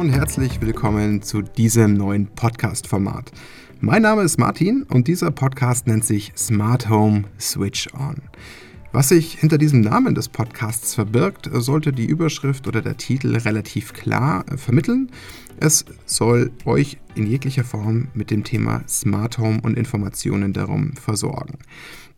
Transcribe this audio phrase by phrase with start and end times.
[0.00, 3.32] und herzlich willkommen zu diesem neuen Podcast-Format.
[3.80, 8.16] Mein Name ist Martin und dieser Podcast nennt sich Smart Home Switch On.
[8.92, 13.92] Was sich hinter diesem Namen des Podcasts verbirgt, sollte die Überschrift oder der Titel relativ
[13.92, 15.10] klar äh, vermitteln.
[15.58, 21.58] Es soll euch in jeglicher Form mit dem Thema Smart Home und Informationen darum versorgen.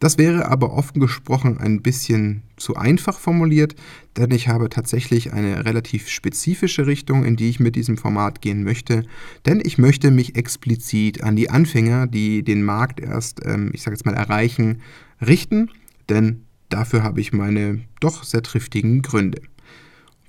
[0.02, 3.76] Das wäre aber offen gesprochen ein bisschen zu einfach formuliert,
[4.16, 8.64] denn ich habe tatsächlich eine relativ spezifische Richtung, in die ich mit diesem Format gehen
[8.64, 9.04] möchte.
[9.46, 13.94] Denn ich möchte mich explizit an die Anfänger, die den Markt erst, ähm, ich sage
[13.94, 14.82] jetzt mal, erreichen,
[15.20, 15.70] richten.
[16.08, 19.42] Denn Dafür habe ich meine doch sehr triftigen Gründe.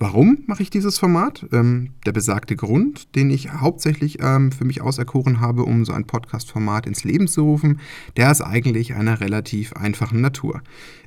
[0.03, 1.45] Warum mache ich dieses Format?
[1.53, 6.05] Ähm, der besagte Grund, den ich hauptsächlich ähm, für mich auserkoren habe, um so ein
[6.05, 7.79] Podcast-Format ins Leben zu rufen,
[8.17, 10.61] der ist eigentlich einer relativ einfachen Natur.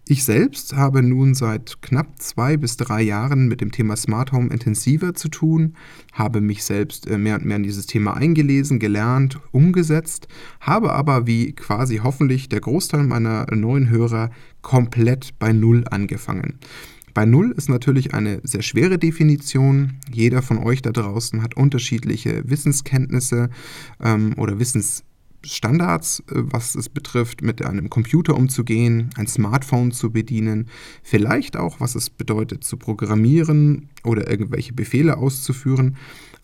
[0.08, 4.48] Ich selbst habe nun seit knapp zwei bis drei Jahren mit dem Thema Smart Home
[4.48, 5.74] intensiver zu tun,
[6.14, 10.26] habe mich selbst äh, mehr und mehr in dieses Thema eingelesen, gelernt, umgesetzt,
[10.58, 14.30] habe aber wie quasi hoffentlich der Großteil meiner neuen Hörer
[14.62, 16.60] komplett bei Null angefangen.
[17.16, 19.94] Bei Null ist natürlich eine sehr schwere Definition.
[20.12, 23.48] Jeder von euch da draußen hat unterschiedliche Wissenskenntnisse
[24.04, 30.68] ähm, oder Wissensstandards, äh, was es betrifft, mit einem Computer umzugehen, ein Smartphone zu bedienen,
[31.02, 35.96] vielleicht auch, was es bedeutet, zu programmieren oder irgendwelche Befehle auszuführen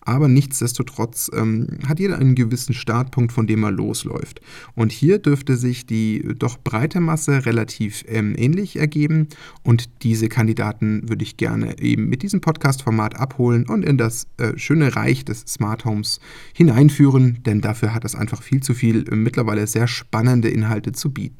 [0.05, 4.41] aber nichtsdestotrotz ähm, hat jeder einen gewissen Startpunkt, von dem er losläuft.
[4.75, 9.27] Und hier dürfte sich die doch breite Masse relativ ähm, ähnlich ergeben
[9.63, 14.57] und diese Kandidaten würde ich gerne eben mit diesem Podcast-Format abholen und in das äh,
[14.57, 16.19] schöne Reich des Smart Homes
[16.53, 21.11] hineinführen, denn dafür hat es einfach viel zu viel äh, mittlerweile sehr spannende Inhalte zu
[21.11, 21.37] bieten.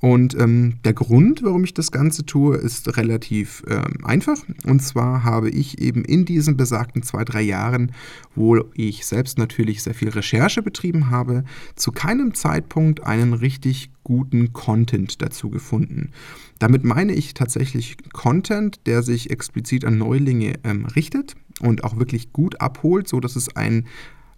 [0.00, 4.36] Und ähm, der Grund, warum ich das Ganze tue, ist relativ ähm, einfach.
[4.64, 7.92] Und zwar habe ich eben in diesen besagten zwei, drei Jahren,
[8.34, 11.44] wo ich selbst natürlich sehr viel Recherche betrieben habe,
[11.76, 16.10] zu keinem Zeitpunkt einen richtig guten Content dazu gefunden.
[16.58, 22.32] Damit meine ich tatsächlich Content, der sich explizit an Neulinge ähm, richtet und auch wirklich
[22.32, 23.86] gut abholt, so dass es ein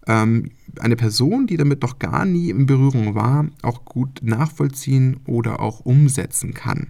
[0.07, 0.51] ähm,
[0.81, 5.81] eine Person, die damit noch gar nie in Berührung war, auch gut nachvollziehen oder auch
[5.81, 6.89] umsetzen kann.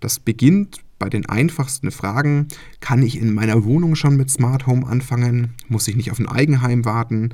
[0.00, 2.48] Das beginnt bei den einfachsten Fragen.
[2.80, 5.54] Kann ich in meiner Wohnung schon mit Smart Home anfangen?
[5.68, 7.30] Muss ich nicht auf ein Eigenheim warten?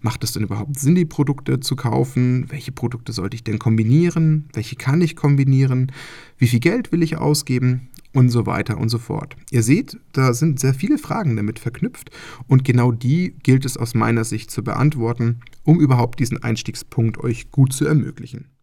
[0.00, 2.46] Macht es denn überhaupt Sinn, die Produkte zu kaufen?
[2.50, 4.48] Welche Produkte sollte ich denn kombinieren?
[4.52, 5.92] Welche kann ich kombinieren?
[6.38, 7.88] Wie viel Geld will ich ausgeben?
[8.14, 9.36] Und so weiter und so fort.
[9.50, 12.10] Ihr seht, da sind sehr viele Fragen damit verknüpft
[12.46, 17.50] und genau die gilt es aus meiner Sicht zu beantworten, um überhaupt diesen Einstiegspunkt euch
[17.50, 18.53] gut zu ermöglichen.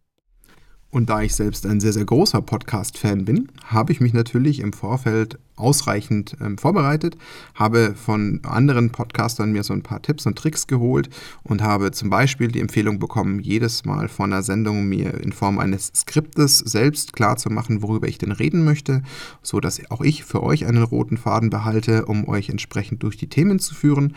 [0.94, 4.74] Und da ich selbst ein sehr, sehr großer Podcast-Fan bin, habe ich mich natürlich im
[4.74, 7.16] Vorfeld ausreichend ähm, vorbereitet,
[7.54, 11.08] habe von anderen Podcastern mir so ein paar Tipps und Tricks geholt
[11.44, 15.58] und habe zum Beispiel die Empfehlung bekommen, jedes Mal vor einer Sendung mir in Form
[15.58, 19.02] eines Skriptes selbst klar zu machen, worüber ich denn reden möchte,
[19.40, 23.28] so dass auch ich für euch einen roten Faden behalte, um euch entsprechend durch die
[23.28, 24.14] Themen zu führen.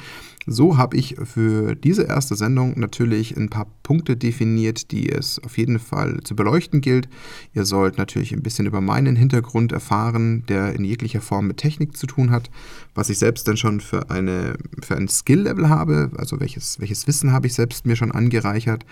[0.48, 5.58] So habe ich für diese erste Sendung natürlich ein paar Punkte definiert, die es auf
[5.58, 7.10] jeden Fall zu beleuchten gilt.
[7.54, 11.98] Ihr sollt natürlich ein bisschen über meinen Hintergrund erfahren, der in jeglicher Form mit Technik
[11.98, 12.52] zu tun hat,
[12.94, 17.32] was ich selbst dann schon für, eine, für ein Skill-Level habe, also welches, welches Wissen
[17.32, 18.86] habe ich selbst mir schon angereichert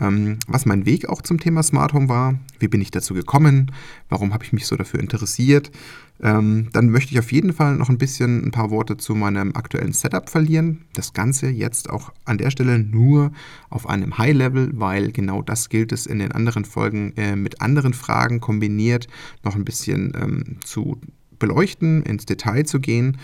[0.00, 3.70] ähm, was mein Weg auch zum Thema Smart Home war, wie bin ich dazu gekommen,
[4.08, 5.70] warum habe ich mich so dafür interessiert.
[6.22, 9.54] Ähm, dann möchte ich auf jeden Fall noch ein bisschen ein paar Worte zu meinem
[9.56, 10.84] aktuellen Setup verlieren.
[10.92, 13.32] Das Ganze jetzt auch an der Stelle nur
[13.68, 17.94] auf einem High-Level, weil genau das gilt es in den anderen Folgen äh, mit anderen
[17.94, 19.08] Fragen kombiniert
[19.42, 21.00] noch ein bisschen ähm, zu
[21.38, 23.18] beleuchten, ins Detail zu gehen.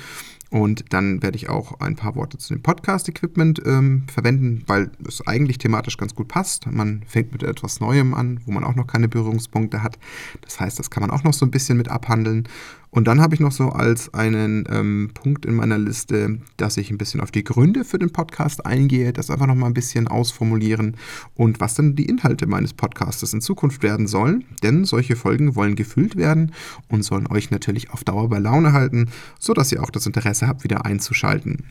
[0.50, 5.24] Und dann werde ich auch ein paar Worte zu dem Podcast-Equipment ähm, verwenden, weil es
[5.24, 6.66] eigentlich thematisch ganz gut passt.
[6.66, 9.98] Man fängt mit etwas Neuem an, wo man auch noch keine Berührungspunkte hat.
[10.40, 12.48] Das heißt, das kann man auch noch so ein bisschen mit abhandeln.
[12.90, 16.90] Und dann habe ich noch so als einen ähm, Punkt in meiner Liste, dass ich
[16.90, 20.08] ein bisschen auf die Gründe für den Podcast eingehe, das einfach noch mal ein bisschen
[20.08, 20.96] ausformulieren
[21.34, 24.44] und was dann die Inhalte meines Podcasts in Zukunft werden sollen.
[24.64, 26.52] Denn solche Folgen wollen gefüllt werden
[26.88, 29.08] und sollen euch natürlich auf Dauer bei Laune halten,
[29.38, 31.64] sodass ihr auch das Interesse habt, wieder einzuschalten.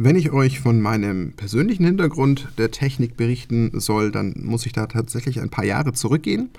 [0.00, 4.86] Wenn ich euch von meinem persönlichen Hintergrund der Technik berichten soll, dann muss ich da
[4.86, 6.50] tatsächlich ein paar Jahre zurückgehen.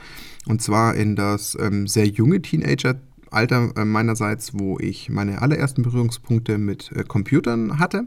[0.46, 3.00] Und zwar in das ähm, sehr junge Teenager
[3.32, 8.06] Alter äh, meinerseits, wo ich meine allerersten Berührungspunkte mit äh, Computern hatte.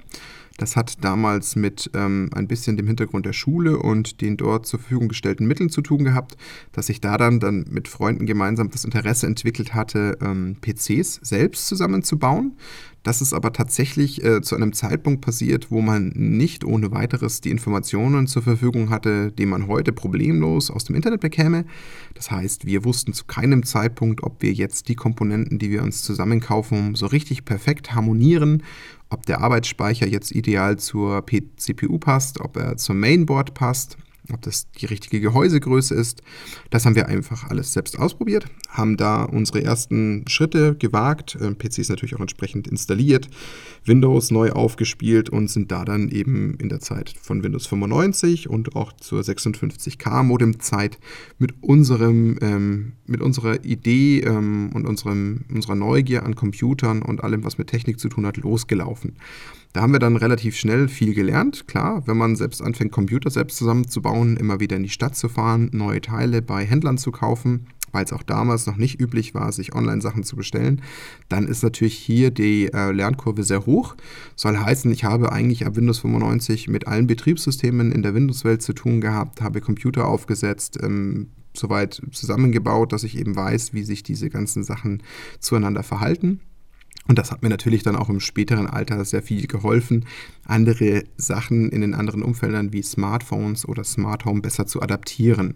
[0.59, 4.81] Das hat damals mit ähm, ein bisschen dem Hintergrund der Schule und den dort zur
[4.81, 6.37] Verfügung gestellten Mitteln zu tun gehabt,
[6.73, 11.67] dass ich da dann, dann mit Freunden gemeinsam das Interesse entwickelt hatte, ähm, PCs selbst
[11.67, 12.57] zusammenzubauen.
[13.03, 17.51] Das ist aber tatsächlich äh, zu einem Zeitpunkt passiert, wo man nicht ohne weiteres die
[17.51, 21.65] Informationen zur Verfügung hatte, die man heute problemlos aus dem Internet bekäme.
[22.15, 26.03] Das heißt, wir wussten zu keinem Zeitpunkt, ob wir jetzt die Komponenten, die wir uns
[26.03, 28.63] zusammenkaufen, so richtig perfekt harmonieren,
[29.13, 31.25] ob der Arbeitsspeicher jetzt ideal zur
[31.57, 33.97] CPU passt, ob er zum Mainboard passt
[34.33, 36.23] ob das die richtige Gehäusegröße ist.
[36.71, 41.79] Das haben wir einfach alles selbst ausprobiert, haben da unsere ersten Schritte gewagt, äh, PC
[41.79, 43.29] ist natürlich auch entsprechend installiert,
[43.85, 48.77] Windows neu aufgespielt und sind da dann eben in der Zeit von Windows 95 und
[48.77, 50.99] auch zur 56K Modemzeit
[51.39, 57.59] mit ähm, mit unserer Idee ähm, und unserem, unserer Neugier an Computern und allem, was
[57.59, 59.17] mit Technik zu tun hat, losgelaufen.
[59.73, 61.67] Da haben wir dann relativ schnell viel gelernt.
[61.67, 65.71] Klar, wenn man selbst anfängt, Computer selbst zusammenzubauen, immer wieder in die Stadt zu fahren,
[65.73, 69.75] neue Teile bei Händlern zu kaufen, weil es auch damals noch nicht üblich war, sich
[69.75, 70.83] Online-Sachen zu bestellen,
[71.29, 73.97] dann ist natürlich hier die äh, Lernkurve sehr hoch.
[74.35, 78.75] Soll heißen, ich habe eigentlich ab Windows 95 mit allen Betriebssystemen in der Windows-Welt zu
[78.75, 84.31] tun gehabt, habe Computer aufgesetzt, ähm, soweit zusammengebaut, dass ich eben weiß, wie sich diese
[84.31, 85.03] ganzen Sachen
[85.39, 86.41] zueinander verhalten.
[87.09, 90.05] Und das hat mir natürlich dann auch im späteren Alter sehr viel geholfen,
[90.45, 95.55] andere Sachen in den anderen Umfeldern wie Smartphones oder Smart Home besser zu adaptieren.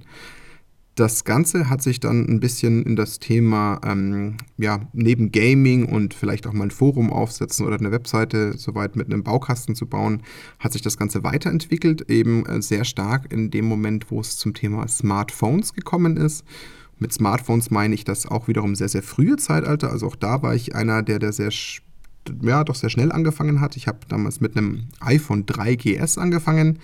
[0.96, 6.14] Das Ganze hat sich dann ein bisschen in das Thema, ähm, ja, neben Gaming und
[6.14, 10.22] vielleicht auch mal ein Forum aufsetzen oder eine Webseite soweit mit einem Baukasten zu bauen,
[10.58, 14.54] hat sich das Ganze weiterentwickelt, eben äh, sehr stark in dem Moment, wo es zum
[14.54, 16.46] Thema Smartphones gekommen ist
[16.98, 19.90] mit Smartphones meine ich das auch wiederum sehr, sehr frühe Zeitalter.
[19.90, 21.50] Also auch da war ich einer, der, der sehr,
[22.42, 23.76] ja, doch sehr schnell angefangen hat.
[23.76, 26.78] Ich habe damals mit einem iPhone 3GS angefangen.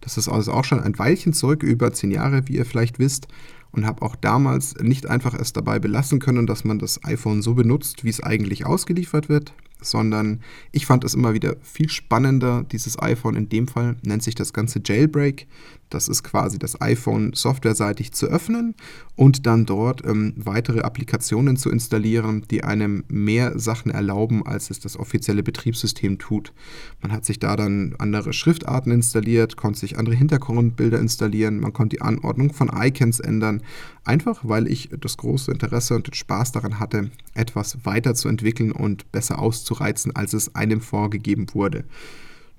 [0.00, 3.28] Das ist also auch schon ein Weilchen zurück, über zehn Jahre, wie ihr vielleicht wisst.
[3.72, 7.54] Und habe auch damals nicht einfach erst dabei belassen können, dass man das iPhone so
[7.54, 9.52] benutzt, wie es eigentlich ausgeliefert wird,
[9.82, 10.40] sondern
[10.72, 12.64] ich fand es immer wieder viel spannender.
[12.72, 15.46] Dieses iPhone in dem Fall nennt sich das Ganze Jailbreak.
[15.88, 18.74] Das ist quasi das iPhone softwareseitig zu öffnen
[19.14, 24.80] und dann dort ähm, weitere Applikationen zu installieren, die einem mehr Sachen erlauben, als es
[24.80, 26.52] das offizielle Betriebssystem tut.
[27.00, 31.96] Man hat sich da dann andere Schriftarten installiert, konnte sich andere Hintergrundbilder installieren, man konnte
[31.96, 33.62] die Anordnung von Icons ändern,
[34.04, 39.38] einfach weil ich das große Interesse und den Spaß daran hatte, etwas weiterzuentwickeln und besser
[39.38, 41.84] auszureizen, als es einem vorgegeben wurde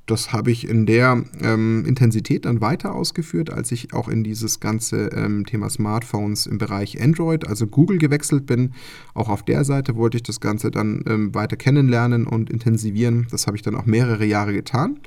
[0.07, 4.59] das habe ich in der ähm, Intensität dann weiter ausgeführt, als ich auch in dieses
[4.59, 8.71] ganze ähm, Thema Smartphones im Bereich Android, also Google gewechselt bin.
[9.13, 13.27] Auch auf der Seite wollte ich das Ganze dann ähm, weiter kennenlernen und intensivieren.
[13.31, 14.97] Das habe ich dann auch mehrere Jahre getan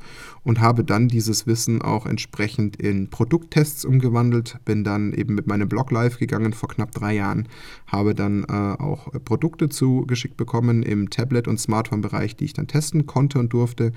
[0.43, 4.58] und habe dann dieses Wissen auch entsprechend in Produkttests umgewandelt.
[4.64, 7.49] Bin dann eben mit meinem Blog live gegangen vor knapp drei Jahren,
[7.87, 13.06] habe dann äh, auch Produkte zugeschickt bekommen im Tablet- und Smartphone-Bereich, die ich dann testen
[13.06, 13.93] konnte und durfte.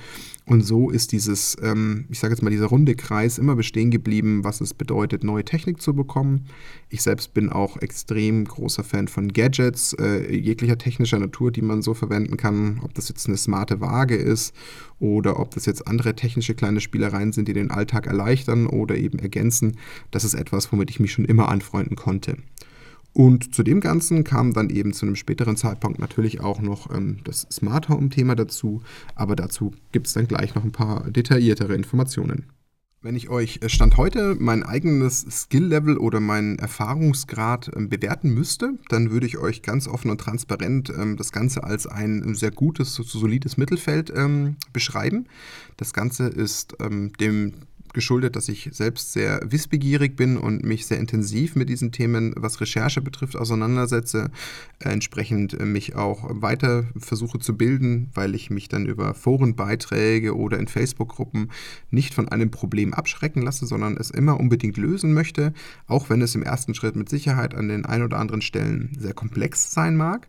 [0.45, 4.43] Und so ist dieses, ähm, ich sage jetzt mal, dieser runde Kreis immer bestehen geblieben,
[4.43, 6.45] was es bedeutet, neue Technik zu bekommen.
[6.89, 11.81] Ich selbst bin auch extrem großer Fan von Gadgets, äh, jeglicher technischer Natur, die man
[11.81, 14.53] so verwenden kann, ob das jetzt eine smarte Waage ist
[14.99, 19.19] oder ob das jetzt andere technische kleine Spielereien sind, die den Alltag erleichtern oder eben
[19.19, 19.77] ergänzen.
[20.11, 22.37] Das ist etwas, womit ich mich schon immer anfreunden konnte.
[23.13, 27.17] Und zu dem Ganzen kam dann eben zu einem späteren Zeitpunkt natürlich auch noch ähm,
[27.23, 28.81] das Smart Home-Thema dazu,
[29.13, 32.47] aber dazu gibt es dann gleich noch ein paar detailliertere Informationen.
[33.03, 38.79] Wenn ich euch äh, Stand heute mein eigenes Skill-Level oder meinen Erfahrungsgrad ähm, bewerten müsste,
[38.89, 42.95] dann würde ich euch ganz offen und transparent ähm, das Ganze als ein sehr gutes,
[42.95, 45.27] solides Mittelfeld ähm, beschreiben.
[45.77, 46.77] Das Ganze ist
[47.19, 47.53] dem
[47.93, 52.61] geschuldet, dass ich selbst sehr wissbegierig bin und mich sehr intensiv mit diesen Themen, was
[52.61, 54.31] Recherche betrifft, auseinandersetze.
[54.79, 60.35] Äh, entsprechend äh, mich auch weiter versuche zu bilden, weil ich mich dann über Forenbeiträge
[60.35, 61.51] oder in Facebook-Gruppen
[61.91, 65.53] nicht von einem Problem abschrecken lasse, sondern es immer unbedingt lösen möchte,
[65.87, 69.13] auch wenn es im ersten Schritt mit Sicherheit an den ein oder anderen Stellen sehr
[69.13, 70.27] komplex sein mag.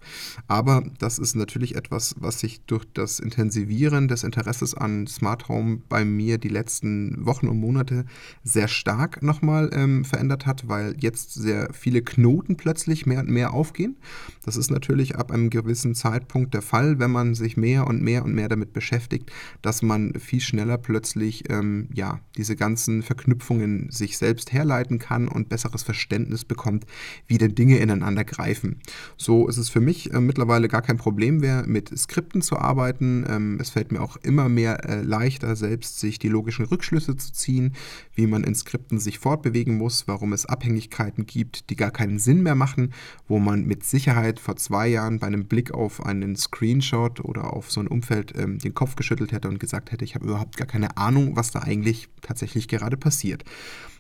[0.49, 5.81] Aber das ist natürlich etwas, was sich durch das Intensivieren des Interesses an Smart Home
[5.89, 8.05] bei mir die letzten Wochen und Monate
[8.43, 13.55] sehr stark nochmal ähm, verändert hat, weil jetzt sehr viele Knoten plötzlich mehr und mehr
[13.55, 13.97] aufgehen.
[14.45, 18.25] Das ist natürlich ab einem gewissen Zeitpunkt der Fall, wenn man sich mehr und mehr
[18.25, 19.31] und mehr damit beschäftigt,
[19.63, 25.49] dass man viel schneller plötzlich ähm, ja, diese ganzen Verknüpfungen sich selbst herleiten kann und
[25.49, 26.85] besseres Verständnis bekommt,
[27.27, 28.81] wie denn Dinge ineinander greifen.
[29.17, 33.25] So ist es für mich äh, mittlerweile gar kein Problem mehr, mit Skripten zu arbeiten.
[33.29, 37.33] Ähm, es fällt mir auch immer mehr äh, leichter, selbst sich die logischen Rückschlüsse zu
[37.33, 42.19] ziehen, wie man in Skripten sich fortbewegen muss, warum es Abhängigkeiten gibt, die gar keinen
[42.19, 42.93] Sinn mehr machen,
[43.29, 47.71] wo man mit Sicherheit vor zwei Jahren bei einem Blick auf einen Screenshot oder auf
[47.71, 50.67] so ein Umfeld ähm, den Kopf geschüttelt hätte und gesagt hätte, ich habe überhaupt gar
[50.67, 53.45] keine Ahnung, was da eigentlich tatsächlich gerade passiert.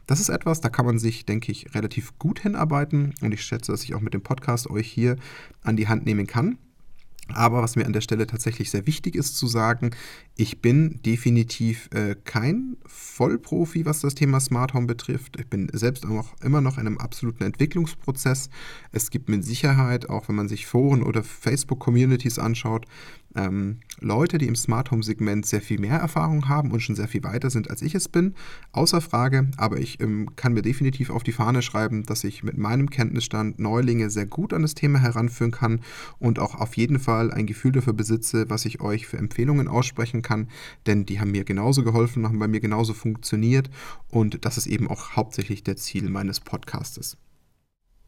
[0.06, 3.72] Das ist etwas, da kann man sich, denke ich, relativ gut hinarbeiten und ich schätze,
[3.72, 5.16] dass ich auch mit dem Podcast euch hier
[5.62, 6.58] an die Hand nehmen kann.
[7.32, 9.92] Aber was mir an der Stelle tatsächlich sehr wichtig ist zu sagen,
[10.36, 15.38] ich bin definitiv äh, kein Vollprofi, was das Thema Smart Home betrifft.
[15.40, 18.50] Ich bin selbst auch immer noch in einem absoluten Entwicklungsprozess.
[18.92, 22.86] Es gibt mit Sicherheit, auch wenn man sich Foren oder Facebook-Communities anschaut,
[23.34, 27.08] ähm, Leute, die im Smart Home Segment sehr viel mehr Erfahrung haben und schon sehr
[27.08, 28.34] viel weiter sind, als ich es bin,
[28.72, 29.50] außer Frage.
[29.56, 33.58] Aber ich ähm, kann mir definitiv auf die Fahne schreiben, dass ich mit meinem Kenntnisstand
[33.58, 35.80] Neulinge sehr gut an das Thema heranführen kann
[36.18, 40.22] und auch auf jeden Fall ein Gefühl dafür besitze, was ich euch für Empfehlungen aussprechen
[40.22, 40.48] kann,
[40.86, 43.70] denn die haben mir genauso geholfen, haben bei mir genauso funktioniert
[44.08, 47.16] und das ist eben auch hauptsächlich der Ziel meines Podcastes.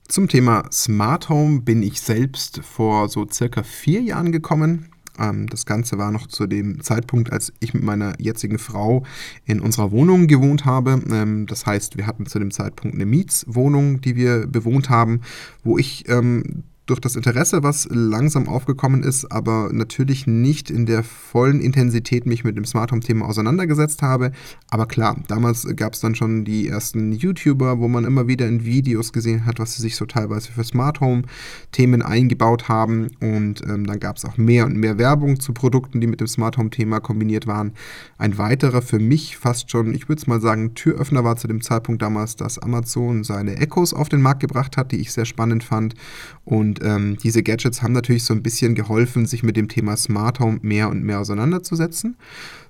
[0.08, 4.88] Zum Thema Smart Home bin ich selbst vor so circa vier Jahren gekommen.
[5.18, 9.04] Ähm, das Ganze war noch zu dem Zeitpunkt, als ich mit meiner jetzigen Frau
[9.44, 11.00] in unserer Wohnung gewohnt habe.
[11.10, 15.20] Ähm, das heißt, wir hatten zu dem Zeitpunkt eine Mietswohnung, die wir bewohnt haben,
[15.64, 21.02] wo ich ähm, durch das Interesse, was langsam aufgekommen ist, aber natürlich nicht in der
[21.02, 24.30] vollen Intensität mich mit dem Smart Home-Thema auseinandergesetzt habe.
[24.70, 28.64] Aber klar, damals gab es dann schon die ersten YouTuber, wo man immer wieder in
[28.64, 33.08] Videos gesehen hat, was sie sich so teilweise für Smart Home-Themen eingebaut haben.
[33.20, 36.28] Und ähm, dann gab es auch mehr und mehr Werbung zu Produkten, die mit dem
[36.28, 37.72] Smart Home-Thema kombiniert waren.
[38.16, 41.62] Ein weiterer für mich fast schon, ich würde es mal sagen, Türöffner war zu dem
[41.62, 45.64] Zeitpunkt damals, dass Amazon seine Echos auf den Markt gebracht hat, die ich sehr spannend
[45.64, 45.96] fand.
[46.44, 49.96] Und und ähm, diese Gadgets haben natürlich so ein bisschen geholfen, sich mit dem Thema
[49.96, 52.16] Smart Home mehr und mehr auseinanderzusetzen.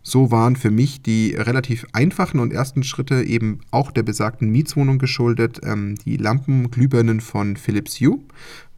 [0.03, 4.99] So waren für mich die relativ einfachen und ersten Schritte eben auch der besagten Mietswohnung
[4.99, 8.21] geschuldet, ähm, die Lampenglühbirnen von Philips Hue,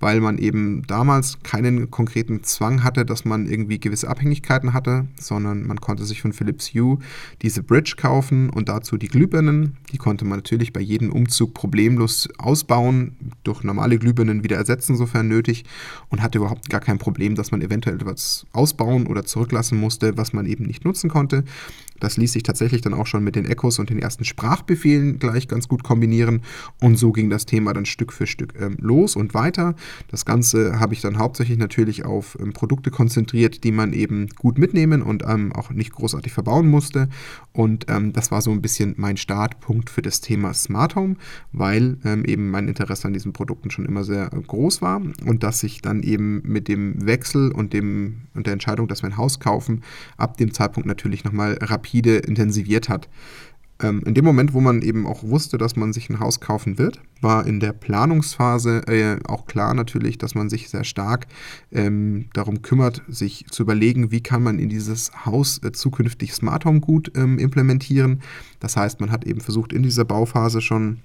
[0.01, 5.67] weil man eben damals keinen konkreten Zwang hatte, dass man irgendwie gewisse Abhängigkeiten hatte, sondern
[5.67, 6.99] man konnte sich von Philips Hue
[7.43, 9.77] diese Bridge kaufen und dazu die Glühbirnen.
[9.93, 15.29] Die konnte man natürlich bei jedem Umzug problemlos ausbauen, durch normale Glühbirnen wieder ersetzen, sofern
[15.29, 15.65] nötig,
[16.09, 20.33] und hatte überhaupt gar kein Problem, dass man eventuell etwas ausbauen oder zurücklassen musste, was
[20.33, 21.45] man eben nicht nutzen konnte.
[22.01, 25.49] Das ließ sich tatsächlich dann auch schon mit den Echos und den ersten Sprachbefehlen gleich
[25.49, 26.43] ganz gut kombinieren.
[26.81, 29.75] Und so ging das Thema dann Stück für Stück ähm, los und weiter.
[30.09, 34.59] Das Ganze habe ich dann hauptsächlich natürlich auf ähm, Produkte konzentriert, die man eben gut
[34.59, 37.09] mitnehmen und ähm, auch nicht großartig verbauen musste.
[37.53, 41.17] Und ähm, das war so ein bisschen mein Startpunkt für das Thema Smart Home,
[41.53, 45.43] weil ähm, eben mein Interesse an diesen Produkten schon immer sehr äh, groß war und
[45.43, 49.17] dass ich dann eben mit dem Wechsel und, dem, und der Entscheidung, dass wir ein
[49.17, 49.83] Haus kaufen,
[50.17, 53.09] ab dem Zeitpunkt natürlich nochmal rapide intensiviert hat.
[53.81, 56.79] Ähm, in dem Moment, wo man eben auch wusste, dass man sich ein Haus kaufen
[56.79, 61.27] wird, war in der Planungsphase äh, auch klar natürlich, dass man sich sehr stark
[61.71, 66.65] ähm, darum kümmert, sich zu überlegen, wie kann man in dieses Haus äh, zukünftig Smart
[66.65, 68.21] Home gut ähm, implementieren.
[68.59, 70.99] Das heißt, man hat eben versucht, in dieser Bauphase schon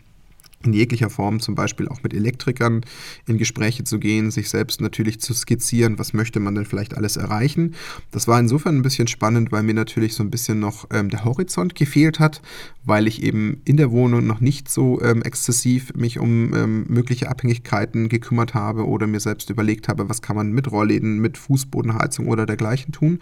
[0.65, 2.81] in jeglicher Form, zum Beispiel auch mit Elektrikern
[3.27, 7.17] in Gespräche zu gehen, sich selbst natürlich zu skizzieren, was möchte man denn vielleicht alles
[7.17, 7.75] erreichen.
[8.11, 11.25] Das war insofern ein bisschen spannend, weil mir natürlich so ein bisschen noch ähm, der
[11.25, 12.41] Horizont gefehlt hat,
[12.83, 17.29] weil ich eben in der Wohnung noch nicht so ähm, exzessiv mich um ähm, mögliche
[17.29, 22.27] Abhängigkeiten gekümmert habe oder mir selbst überlegt habe, was kann man mit Rollläden, mit Fußbodenheizung
[22.27, 23.19] oder dergleichen tun.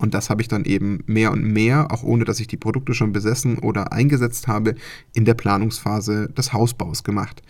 [0.00, 2.94] Und das habe ich dann eben mehr und mehr, auch ohne dass ich die Produkte
[2.94, 4.74] schon besessen oder eingesetzt habe,
[5.12, 7.42] in der Planungsphase des Hausbaus gemacht.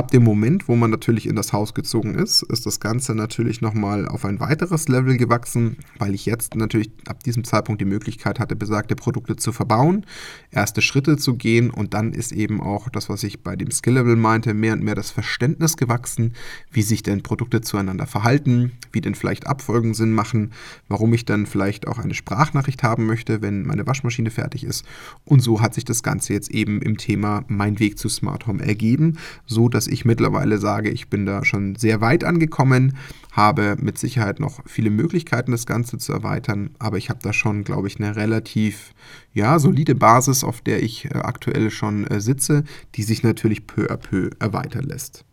[0.00, 3.60] Ab dem Moment, wo man natürlich in das Haus gezogen ist, ist das Ganze natürlich
[3.60, 8.40] nochmal auf ein weiteres Level gewachsen, weil ich jetzt natürlich ab diesem Zeitpunkt die Möglichkeit
[8.40, 10.06] hatte, besagte Produkte zu verbauen,
[10.50, 14.16] erste Schritte zu gehen und dann ist eben auch das, was ich bei dem Skill-Level
[14.16, 16.32] meinte, mehr und mehr das Verständnis gewachsen,
[16.72, 20.52] wie sich denn Produkte zueinander verhalten, wie denn vielleicht Abfolgen Sinn machen,
[20.88, 24.86] warum ich dann vielleicht auch eine Sprachnachricht haben möchte, wenn meine Waschmaschine fertig ist.
[25.26, 28.64] Und so hat sich das Ganze jetzt eben im Thema Mein Weg zu Smart Home
[28.64, 32.96] ergeben, so dass ich mittlerweile sage, ich bin da schon sehr weit angekommen,
[33.32, 37.64] habe mit Sicherheit noch viele Möglichkeiten, das Ganze zu erweitern, aber ich habe da schon,
[37.64, 38.94] glaube ich, eine relativ
[39.32, 43.90] ja, solide Basis, auf der ich äh, aktuell schon äh, sitze, die sich natürlich peu
[43.90, 45.24] à peu erweitern lässt.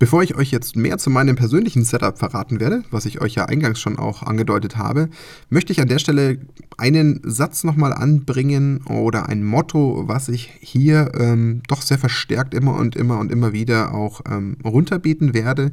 [0.00, 3.44] Bevor ich euch jetzt mehr zu meinem persönlichen Setup verraten werde, was ich euch ja
[3.44, 5.08] eingangs schon auch angedeutet habe,
[5.50, 6.38] möchte ich an der Stelle
[6.76, 12.74] einen Satz nochmal anbringen oder ein Motto, was ich hier ähm, doch sehr verstärkt immer
[12.74, 15.70] und immer und immer wieder auch ähm, runterbeten werde.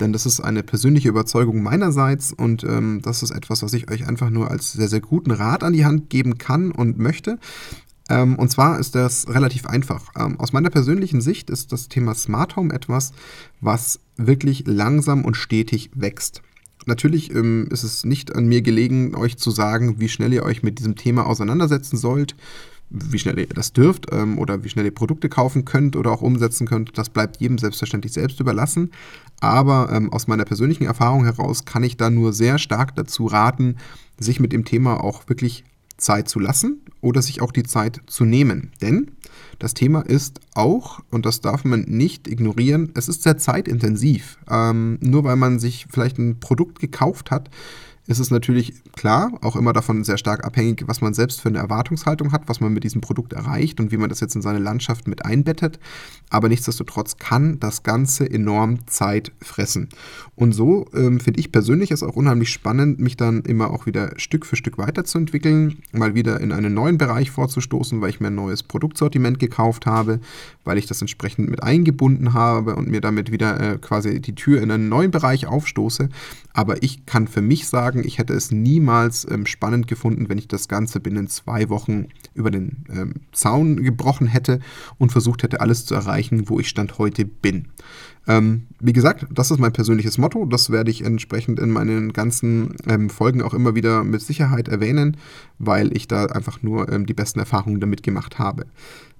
[0.00, 4.06] Denn das ist eine persönliche Überzeugung meinerseits und ähm, das ist etwas, was ich euch
[4.08, 7.38] einfach nur als sehr, sehr guten Rat an die Hand geben kann und möchte.
[8.08, 10.10] Ähm, und zwar ist das relativ einfach.
[10.18, 13.12] Ähm, aus meiner persönlichen Sicht ist das Thema Smart Home etwas,
[13.60, 16.42] was wirklich langsam und stetig wächst.
[16.86, 20.62] Natürlich ähm, ist es nicht an mir gelegen, euch zu sagen, wie schnell ihr euch
[20.62, 22.34] mit diesem Thema auseinandersetzen sollt,
[22.88, 26.22] wie schnell ihr das dürft ähm, oder wie schnell ihr Produkte kaufen könnt oder auch
[26.22, 26.96] umsetzen könnt.
[26.96, 28.90] Das bleibt jedem selbstverständlich selbst überlassen.
[29.40, 33.76] Aber ähm, aus meiner persönlichen Erfahrung heraus kann ich da nur sehr stark dazu raten,
[34.18, 35.64] sich mit dem Thema auch wirklich
[35.98, 38.72] Zeit zu lassen oder sich auch die Zeit zu nehmen.
[38.80, 39.12] Denn
[39.58, 44.38] das Thema ist auch, und das darf man nicht ignorieren, es ist sehr zeitintensiv.
[44.48, 47.50] Ähm, nur weil man sich vielleicht ein Produkt gekauft hat,
[48.08, 51.58] ist es natürlich klar, auch immer davon sehr stark abhängig, was man selbst für eine
[51.58, 54.60] Erwartungshaltung hat, was man mit diesem Produkt erreicht und wie man das jetzt in seine
[54.60, 55.78] Landschaft mit einbettet.
[56.30, 59.90] Aber nichtsdestotrotz kann das Ganze enorm Zeit fressen.
[60.36, 64.12] Und so ähm, finde ich persönlich es auch unheimlich spannend, mich dann immer auch wieder
[64.16, 68.34] Stück für Stück weiterzuentwickeln, mal wieder in einen neuen Bereich vorzustoßen, weil ich mir ein
[68.34, 70.20] neues Produktsortiment gekauft habe,
[70.64, 74.62] weil ich das entsprechend mit eingebunden habe und mir damit wieder äh, quasi die Tür
[74.62, 76.08] in einen neuen Bereich aufstoße.
[76.54, 80.38] Aber ich kann für mich sagen, sagen, ich hätte es niemals ähm, spannend gefunden, wenn
[80.38, 84.60] ich das Ganze binnen zwei Wochen über den ähm, Zaun gebrochen hätte
[84.98, 87.68] und versucht hätte, alles zu erreichen, wo ich Stand heute bin.
[88.28, 90.44] Ähm, wie gesagt, das ist mein persönliches Motto.
[90.44, 95.16] Das werde ich entsprechend in meinen ganzen ähm, Folgen auch immer wieder mit Sicherheit erwähnen,
[95.58, 98.66] weil ich da einfach nur ähm, die besten Erfahrungen damit gemacht habe.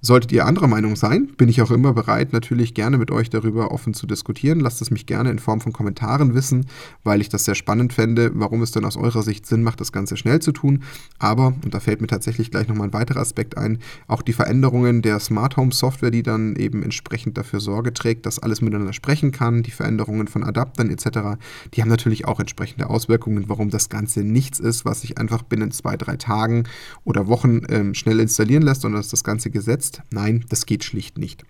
[0.01, 3.71] Solltet ihr anderer Meinung sein, bin ich auch immer bereit, natürlich gerne mit euch darüber
[3.71, 4.61] offen zu diskutieren.
[4.61, 6.67] Lasst es mich gerne in Form von Kommentaren wissen,
[7.03, 9.91] weil ich das sehr spannend fände, warum es dann aus eurer Sicht Sinn macht, das
[9.91, 10.83] Ganze schnell zu tun.
[11.17, 15.01] Aber, und da fällt mir tatsächlich gleich nochmal ein weiterer Aspekt ein, auch die Veränderungen
[15.01, 19.31] der Smart Home Software, die dann eben entsprechend dafür Sorge trägt, dass alles miteinander sprechen
[19.31, 21.39] kann, die Veränderungen von Adaptern etc.,
[21.73, 25.71] die haben natürlich auch entsprechende Auswirkungen, warum das Ganze nichts ist, was sich einfach binnen
[25.71, 26.65] zwei, drei Tagen
[27.05, 30.01] oder Wochen ähm, schnell installieren lässt, sondern dass das Ganze gesetzt.
[30.11, 31.45] Nein, das geht schlicht nicht.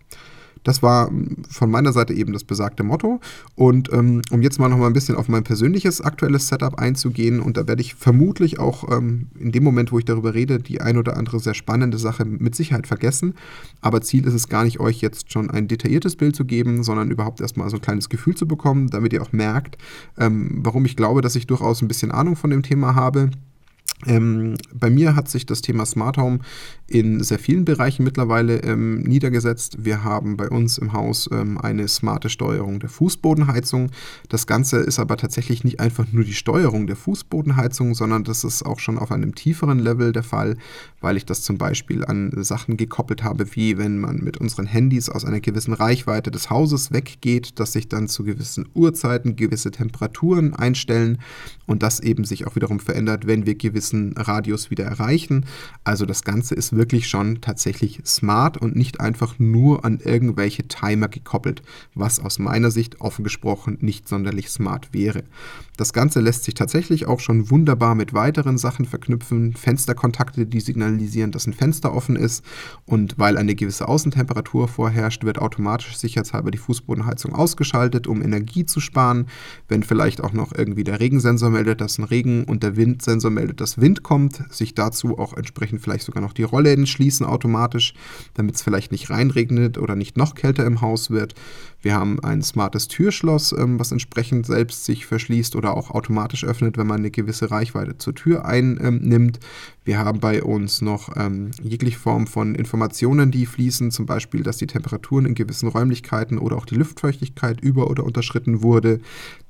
[0.63, 3.19] Das war ähm, von meiner Seite eben das besagte Motto.
[3.55, 7.39] Und ähm, um jetzt mal noch mal ein bisschen auf mein persönliches aktuelles Setup einzugehen,
[7.39, 10.81] und da werde ich vermutlich auch ähm, in dem Moment, wo ich darüber rede, die
[10.81, 13.35] ein oder andere sehr spannende Sache mit Sicherheit vergessen.
[13.81, 17.11] Aber Ziel ist es gar nicht, euch jetzt schon ein detailliertes Bild zu geben, sondern
[17.11, 19.77] überhaupt erstmal so ein kleines Gefühl zu bekommen, damit ihr auch merkt,
[20.17, 23.31] ähm, warum ich glaube, dass ich durchaus ein bisschen Ahnung von dem Thema habe.
[24.05, 26.39] Ähm, bei mir hat sich das Thema Smart Home
[26.87, 29.83] in sehr vielen Bereichen mittlerweile ähm, niedergesetzt.
[29.83, 33.91] Wir haben bei uns im Haus ähm, eine smarte Steuerung der Fußbodenheizung.
[34.29, 38.65] Das Ganze ist aber tatsächlich nicht einfach nur die Steuerung der Fußbodenheizung, sondern das ist
[38.65, 40.57] auch schon auf einem tieferen Level der Fall,
[41.01, 45.09] weil ich das zum Beispiel an Sachen gekoppelt habe, wie wenn man mit unseren Handys
[45.09, 50.53] aus einer gewissen Reichweite des Hauses weggeht, dass sich dann zu gewissen Uhrzeiten gewisse Temperaturen
[50.53, 51.19] einstellen
[51.67, 53.55] und das eben sich auch wiederum verändert, wenn wir
[53.89, 55.45] gewissen Radius wieder erreichen.
[55.83, 61.07] Also das Ganze ist wirklich schon tatsächlich smart und nicht einfach nur an irgendwelche Timer
[61.07, 61.61] gekoppelt,
[61.95, 65.23] was aus meiner Sicht offen gesprochen nicht sonderlich smart wäre.
[65.79, 69.53] Das Ganze lässt sich tatsächlich auch schon wunderbar mit weiteren Sachen verknüpfen.
[69.53, 72.43] Fensterkontakte, die signalisieren, dass ein Fenster offen ist.
[72.85, 78.81] Und weil eine gewisse Außentemperatur vorherrscht, wird automatisch sicherheitshalber die Fußbodenheizung ausgeschaltet, um Energie zu
[78.81, 79.27] sparen.
[79.69, 83.61] Wenn vielleicht auch noch irgendwie der Regensensor meldet, dass ein Regen und der Windsensor meldet,
[83.61, 87.93] dass Wind kommt, sich dazu auch entsprechend vielleicht sogar noch die Rollläden schließen automatisch,
[88.33, 91.35] damit es vielleicht nicht reinregnet oder nicht noch kälter im Haus wird.
[91.81, 96.77] Wir haben ein smartes Türschloss, ähm, was entsprechend selbst sich verschließt oder auch automatisch öffnet,
[96.77, 99.39] wenn man eine gewisse Reichweite zur Tür einnimmt.
[99.85, 104.57] Wir haben bei uns noch ähm, jegliche Form von Informationen, die fließen, zum Beispiel, dass
[104.57, 108.99] die Temperaturen in gewissen Räumlichkeiten oder auch die Luftfeuchtigkeit über- oder unterschritten wurde.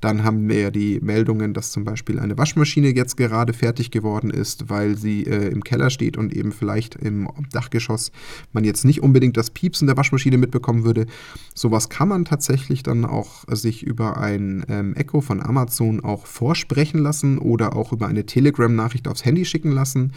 [0.00, 4.70] Dann haben wir die Meldungen, dass zum Beispiel eine Waschmaschine jetzt gerade fertig geworden ist,
[4.70, 8.12] weil sie äh, im Keller steht und eben vielleicht im Dachgeschoss
[8.52, 11.06] man jetzt nicht unbedingt das Piepsen der Waschmaschine mitbekommen würde.
[11.54, 17.00] Sowas kann man tatsächlich dann auch sich über ein ähm, Echo von Amazon auch vorsprechen
[17.00, 20.12] lassen oder auch über eine Telegram-Nachricht aufs Handy schicken lassen.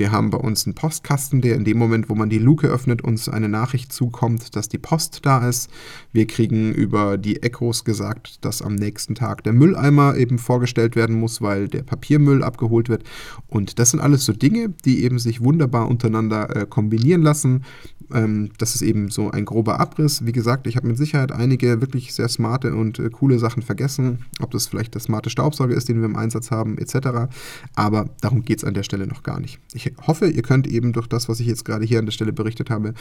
[0.00, 3.02] Wir haben bei uns einen Postkasten, der in dem Moment, wo man die Luke öffnet,
[3.02, 5.68] uns eine Nachricht zukommt, dass die Post da ist.
[6.12, 11.16] Wir kriegen über die Echos gesagt, dass am nächsten Tag der Mülleimer eben vorgestellt werden
[11.16, 13.04] muss, weil der Papiermüll abgeholt wird.
[13.46, 17.64] Und das sind alles so Dinge, die eben sich wunderbar untereinander äh, kombinieren lassen.
[18.14, 20.24] Ähm, das ist eben so ein grober Abriss.
[20.26, 24.26] Wie gesagt, ich habe mit Sicherheit einige wirklich sehr smarte und äh, coole Sachen vergessen.
[24.40, 27.30] Ob das vielleicht der smarte Staubsauger ist, den wir im Einsatz haben, etc.
[27.74, 29.60] Aber darum geht es an der Stelle noch gar nicht.
[29.72, 32.32] Ich hoffe, ihr könnt eben durch das, was ich jetzt gerade hier an der Stelle
[32.32, 32.94] berichtet habe,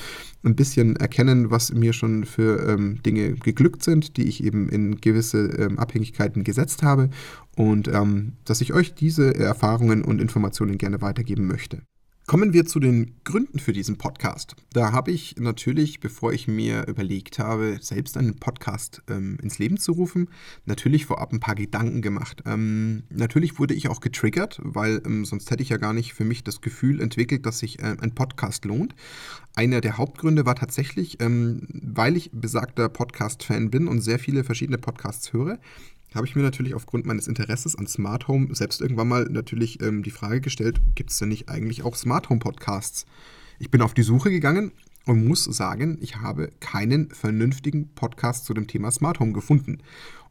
[0.43, 5.01] ein bisschen erkennen, was mir schon für ähm, Dinge geglückt sind, die ich eben in
[5.01, 7.09] gewisse ähm, Abhängigkeiten gesetzt habe
[7.55, 11.81] und ähm, dass ich euch diese Erfahrungen und Informationen gerne weitergeben möchte.
[12.29, 14.55] Kommen wir zu den Gründen für diesen Podcast.
[14.71, 19.77] Da habe ich natürlich, bevor ich mir überlegt habe, selbst einen Podcast ähm, ins Leben
[19.77, 20.29] zu rufen,
[20.65, 22.43] natürlich vorab ein paar Gedanken gemacht.
[22.45, 26.23] Ähm, natürlich wurde ich auch getriggert, weil ähm, sonst hätte ich ja gar nicht für
[26.23, 28.93] mich das Gefühl entwickelt, dass sich äh, ein Podcast lohnt.
[29.55, 34.77] Einer der Hauptgründe war tatsächlich, ähm, weil ich besagter Podcast-Fan bin und sehr viele verschiedene
[34.77, 35.57] Podcasts höre,
[36.15, 40.03] habe ich mir natürlich aufgrund meines Interesses an Smart Home selbst irgendwann mal natürlich ähm,
[40.03, 43.05] die Frage gestellt, gibt es denn nicht eigentlich auch Smart Home Podcasts?
[43.59, 44.71] Ich bin auf die Suche gegangen
[45.05, 49.79] und muss sagen, ich habe keinen vernünftigen Podcast zu dem Thema Smart Home gefunden.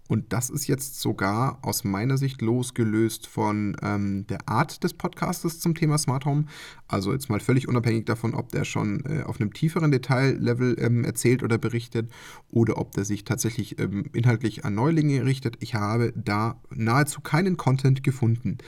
[0.08, 5.60] Und das ist jetzt sogar aus meiner Sicht losgelöst von ähm, der Art des Podcastes
[5.60, 6.46] zum Thema Smart Home.
[6.88, 11.04] Also jetzt mal völlig unabhängig davon, ob der schon äh, auf einem tieferen Detaillevel ähm,
[11.04, 12.10] erzählt oder berichtet
[12.50, 15.58] oder ob der sich tatsächlich ähm, inhaltlich an Neulinge richtet.
[15.60, 18.58] Ich habe da nahezu keinen Content gefunden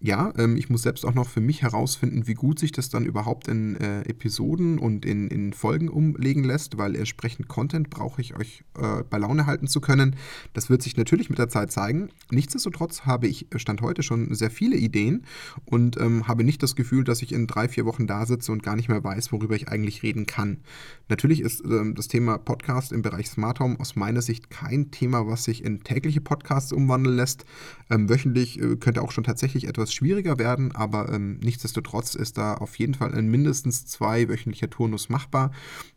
[0.00, 3.06] ja, ähm, ich muss selbst auch noch für mich herausfinden, wie gut sich das dann
[3.06, 8.36] überhaupt in äh, Episoden und in, in, Folgen umlegen lässt, weil entsprechend Content brauche ich
[8.36, 10.16] euch äh, bei Laune halten zu können.
[10.52, 12.10] Das wird sich natürlich mit der Zeit zeigen.
[12.30, 15.24] Nichtsdestotrotz habe ich äh, Stand heute schon sehr viele Ideen
[15.64, 18.62] und ähm, habe nicht das Gefühl, dass ich in drei, vier Wochen da sitze und
[18.62, 20.58] gar nicht mehr weiß, worüber ich eigentlich reden kann.
[21.08, 25.26] Natürlich ist ähm, das Thema Podcast im Bereich Smart Home aus meiner Sicht kein Thema,
[25.26, 27.46] was sich in tägliche Podcasts umwandeln lässt.
[27.88, 32.38] Ähm, wöchentlich äh, könnte auch schon tatsächlich etwas etwas schwieriger werden, aber ähm, nichtsdestotrotz ist
[32.38, 35.52] da auf jeden Fall ein mindestens zwei wöchentlicher Turnus machbar.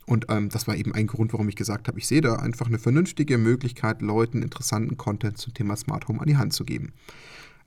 [0.05, 2.67] Und ähm, das war eben ein Grund, warum ich gesagt habe, ich sehe da einfach
[2.67, 6.93] eine vernünftige Möglichkeit, Leuten interessanten Content zum Thema Smart Home an die Hand zu geben.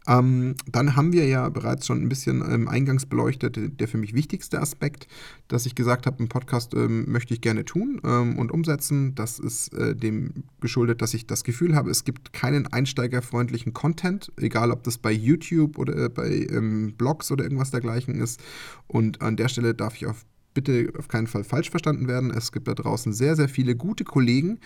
[0.08, 4.14] Ähm, dann haben wir ja bereits schon ein bisschen ähm, eingangs beleuchtet, der für mich
[4.14, 5.06] wichtigste Aspekt,
[5.48, 9.14] dass ich gesagt habe, einen Podcast ähm, möchte ich gerne tun ähm, und umsetzen.
[9.14, 14.32] Das ist äh, dem geschuldet, dass ich das Gefühl habe, es gibt keinen einsteigerfreundlichen Content,
[14.36, 18.40] egal ob das bei YouTube oder äh, bei ähm, Blogs oder irgendwas dergleichen ist.
[18.88, 22.30] Und an der Stelle darf ich auf bitte auf keinen Fall falsch verstanden werden.
[22.30, 24.58] Es gibt da draußen sehr, sehr viele gute Kollegen,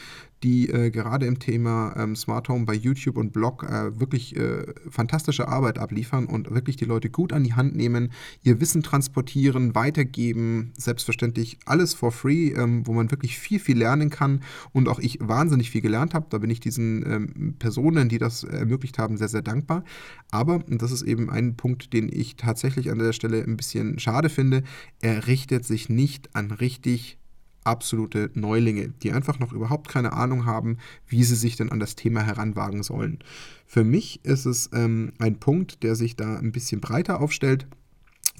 [0.42, 4.66] die äh, gerade im Thema ähm, Smart Home bei YouTube und Blog äh, wirklich äh,
[4.90, 9.74] fantastische Arbeit abliefern und wirklich die Leute gut an die Hand nehmen, ihr Wissen transportieren,
[9.74, 14.98] weitergeben, selbstverständlich alles for free, ähm, wo man wirklich viel, viel lernen kann und auch
[14.98, 16.26] ich wahnsinnig viel gelernt habe.
[16.30, 19.84] Da bin ich diesen ähm, Personen, die das ermöglicht haben, sehr, sehr dankbar.
[20.30, 23.98] Aber, und das ist eben ein Punkt, den ich tatsächlich an der Stelle ein bisschen
[23.98, 24.62] schade finde,
[25.00, 27.18] er richtet sich nicht an richtig
[27.64, 31.96] absolute Neulinge, die einfach noch überhaupt keine Ahnung haben, wie sie sich denn an das
[31.96, 33.18] Thema heranwagen sollen.
[33.66, 37.66] Für mich ist es ähm, ein Punkt, der sich da ein bisschen breiter aufstellt.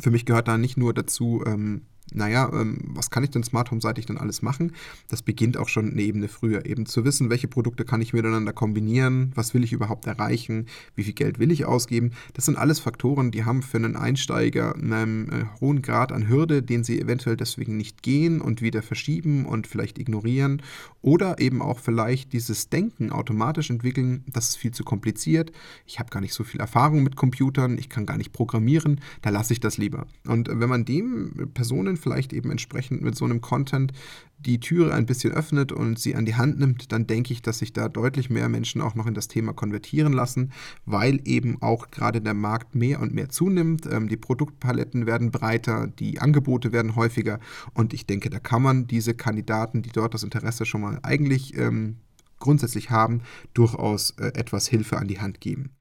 [0.01, 1.83] Für mich gehört da nicht nur dazu, ähm,
[2.15, 4.73] naja, ähm, was kann ich denn Smart Home-seitig dann alles machen?
[5.09, 6.65] Das beginnt auch schon eine Ebene früher.
[6.65, 11.03] Eben zu wissen, welche Produkte kann ich miteinander kombinieren, was will ich überhaupt erreichen, wie
[11.03, 12.13] viel Geld will ich ausgeben.
[12.35, 16.63] Das sind alles Faktoren, die haben für einen Einsteiger einen äh, hohen Grad an Hürde,
[16.63, 20.63] den sie eventuell deswegen nicht gehen und wieder verschieben und vielleicht ignorieren.
[21.03, 25.53] Oder eben auch vielleicht dieses Denken automatisch entwickeln, das ist viel zu kompliziert.
[25.87, 29.31] Ich habe gar nicht so viel Erfahrung mit Computern, ich kann gar nicht programmieren, da
[29.31, 30.07] lasse ich das lieber.
[30.27, 33.93] Und wenn man dem Personen Vielleicht eben entsprechend mit so einem Content
[34.39, 37.59] die Türe ein bisschen öffnet und sie an die Hand nimmt, dann denke ich, dass
[37.59, 40.53] sich da deutlich mehr Menschen auch noch in das Thema konvertieren lassen,
[40.85, 43.87] weil eben auch gerade der Markt mehr und mehr zunimmt.
[43.91, 47.41] Ähm, die Produktpaletten werden breiter, die Angebote werden häufiger
[47.75, 51.57] und ich denke, da kann man diese Kandidaten, die dort das Interesse schon mal eigentlich
[51.57, 51.97] ähm,
[52.39, 53.23] grundsätzlich haben,
[53.55, 55.76] durchaus äh, etwas Hilfe an die Hand geben.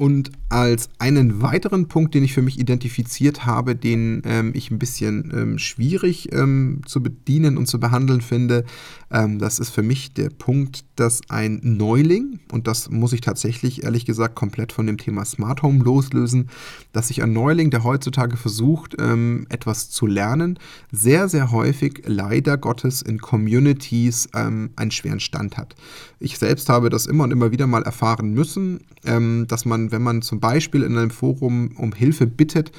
[0.00, 4.78] Und als einen weiteren Punkt, den ich für mich identifiziert habe, den ähm, ich ein
[4.78, 8.64] bisschen ähm, schwierig ähm, zu bedienen und zu behandeln finde,
[9.10, 13.84] ähm, das ist für mich der Punkt, dass ein Neuling, und das muss ich tatsächlich
[13.84, 16.48] ehrlich gesagt komplett von dem Thema Smart Home loslösen,
[16.92, 20.58] dass sich ein Neuling, der heutzutage versucht, ähm, etwas zu lernen,
[20.92, 25.74] sehr, sehr häufig leider Gottes in Communities ähm, einen schweren Stand hat.
[26.20, 30.20] Ich selbst habe das immer und immer wieder mal erfahren müssen, dass man wenn man
[30.20, 32.72] zum Beispiel in einem Forum um Hilfe bittet,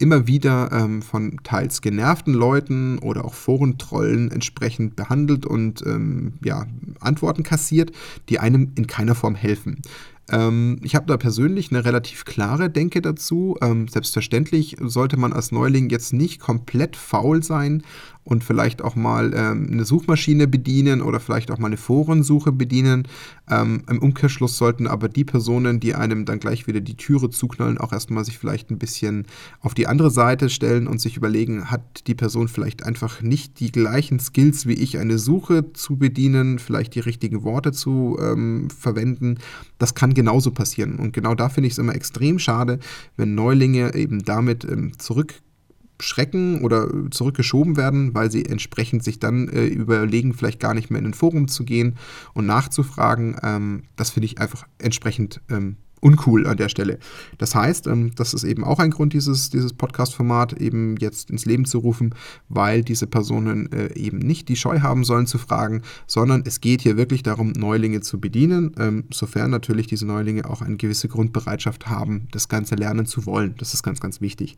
[0.00, 6.66] immer wieder ähm, von teils genervten Leuten oder auch Forentrollen entsprechend behandelt und ähm, ja,
[7.00, 7.92] Antworten kassiert,
[8.28, 9.82] die einem in keiner Form helfen.
[10.30, 13.56] Ähm, ich habe da persönlich eine relativ klare Denke dazu.
[13.60, 17.82] Ähm, selbstverständlich sollte man als Neuling jetzt nicht komplett faul sein
[18.22, 23.08] und vielleicht auch mal ähm, eine Suchmaschine bedienen oder vielleicht auch mal eine Forensuche bedienen.
[23.48, 27.78] Ähm, Im Umkehrschluss sollten aber die Personen, die einem dann gleich wieder die Türe zuknallen,
[27.78, 29.26] auch erstmal sich vielleicht ein bisschen
[29.60, 33.72] auf die andere Seite stellen und sich überlegen, hat die Person vielleicht einfach nicht die
[33.72, 39.38] gleichen Skills wie ich, eine Suche zu bedienen, vielleicht die richtigen Worte zu ähm, verwenden.
[39.78, 40.96] Das kann genauso passieren.
[40.96, 42.80] Und genau da finde ich es immer extrem schade,
[43.16, 45.34] wenn Neulinge eben damit ähm, zurück
[46.02, 51.00] schrecken oder zurückgeschoben werden, weil sie entsprechend sich dann äh, überlegen, vielleicht gar nicht mehr
[51.00, 51.96] in ein Forum zu gehen
[52.34, 53.36] und nachzufragen.
[53.42, 56.98] Ähm, das finde ich einfach entsprechend ähm, uncool an der Stelle.
[57.38, 61.44] Das heißt, ähm, das ist eben auch ein Grund, dieses, dieses Podcast-Format eben jetzt ins
[61.44, 62.14] Leben zu rufen,
[62.48, 66.82] weil diese Personen äh, eben nicht die Scheu haben sollen zu fragen, sondern es geht
[66.82, 71.88] hier wirklich darum, Neulinge zu bedienen, ähm, sofern natürlich diese Neulinge auch eine gewisse Grundbereitschaft
[71.88, 73.54] haben, das Ganze lernen zu wollen.
[73.58, 74.56] Das ist ganz, ganz wichtig.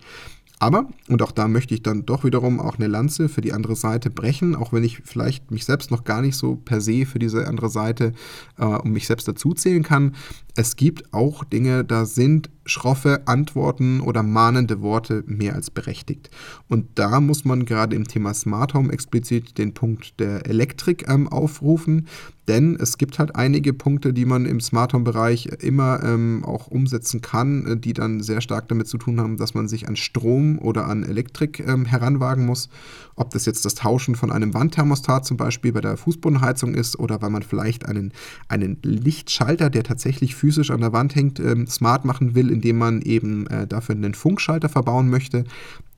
[0.63, 3.75] Aber, und auch da möchte ich dann doch wiederum auch eine Lanze für die andere
[3.75, 7.19] Seite brechen, auch wenn ich vielleicht mich selbst noch gar nicht so per se für
[7.19, 8.13] diese andere Seite
[8.59, 10.15] äh, um mich selbst dazuzählen kann.
[10.55, 16.31] Es gibt auch Dinge, da sind schroffe Antworten oder mahnende Worte mehr als berechtigt.
[16.69, 21.29] Und da muss man gerade im Thema Smart Home explizit den Punkt der Elektrik ähm,
[21.29, 22.09] aufrufen,
[22.49, 26.67] denn es gibt halt einige Punkte, die man im Smart Home Bereich immer ähm, auch
[26.67, 29.95] umsetzen kann, äh, die dann sehr stark damit zu tun haben, dass man sich an
[29.95, 32.69] Strom oder an Elektrik ähm, heranwagen muss.
[33.15, 37.23] Ob das jetzt das Tauschen von einem Wandthermostat zum Beispiel bei der Fußbodenheizung ist oder
[37.23, 38.13] weil man vielleicht einen,
[38.49, 43.03] einen Lichtschalter, der tatsächlich physisch an der Wand hängt, ähm, smart machen will, indem man
[43.03, 45.45] eben äh, dafür einen Funkschalter verbauen möchte.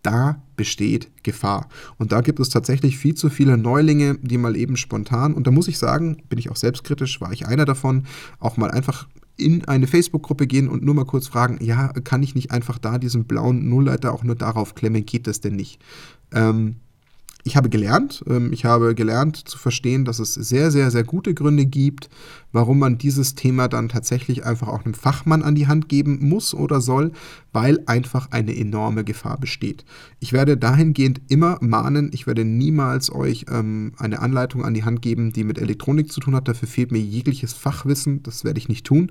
[0.03, 1.69] Da besteht Gefahr.
[1.99, 5.51] Und da gibt es tatsächlich viel zu viele Neulinge, die mal eben spontan, und da
[5.51, 8.05] muss ich sagen, bin ich auch selbstkritisch, war ich einer davon,
[8.39, 12.35] auch mal einfach in eine Facebook-Gruppe gehen und nur mal kurz fragen, ja, kann ich
[12.35, 15.81] nicht einfach da diesen blauen Nullleiter auch nur darauf klemmen, geht das denn nicht?
[16.33, 16.77] Ähm,
[17.45, 21.35] ich habe gelernt, ähm, ich habe gelernt zu verstehen, dass es sehr, sehr, sehr gute
[21.35, 22.09] Gründe gibt,
[22.53, 26.55] warum man dieses Thema dann tatsächlich einfach auch einem Fachmann an die Hand geben muss
[26.55, 27.13] oder soll,
[27.55, 29.85] weil einfach eine enorme Gefahr besteht.
[30.21, 35.01] Ich werde dahingehend immer mahnen, ich werde niemals euch ähm, eine Anleitung an die Hand
[35.01, 36.49] geben, die mit Elektronik zu tun hat.
[36.49, 39.11] Dafür fehlt mir jegliches Fachwissen, das werde ich nicht tun.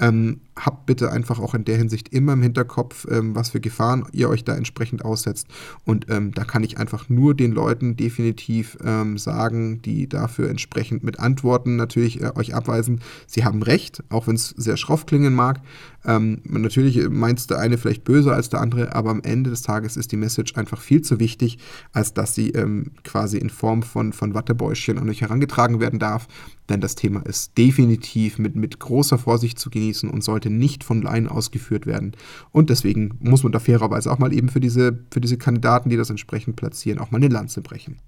[0.00, 4.06] Ähm, habt bitte einfach auch in der Hinsicht immer im Hinterkopf, ähm, was für Gefahren
[4.12, 5.46] ihr euch da entsprechend aussetzt.
[5.84, 11.04] Und ähm, da kann ich einfach nur den Leuten definitiv ähm, sagen, die dafür entsprechend
[11.04, 15.34] mit Antworten natürlich äh, euch abweisen sie haben recht, auch wenn es sehr schroff klingen
[15.34, 15.60] mag.
[16.04, 19.96] Ähm, natürlich meint der eine vielleicht böser als der andere, aber am Ende des Tages
[19.96, 21.58] ist die Message einfach viel zu wichtig,
[21.92, 26.28] als dass sie ähm, quasi in Form von, von Wattebäuschen an euch herangetragen werden darf.
[26.68, 31.02] Denn das Thema ist definitiv mit, mit großer Vorsicht zu genießen und sollte nicht von
[31.02, 32.12] Laien ausgeführt werden.
[32.52, 35.96] Und deswegen muss man da fairerweise auch mal eben für diese, für diese Kandidaten, die
[35.96, 37.98] das entsprechend platzieren, auch mal eine Lanze brechen.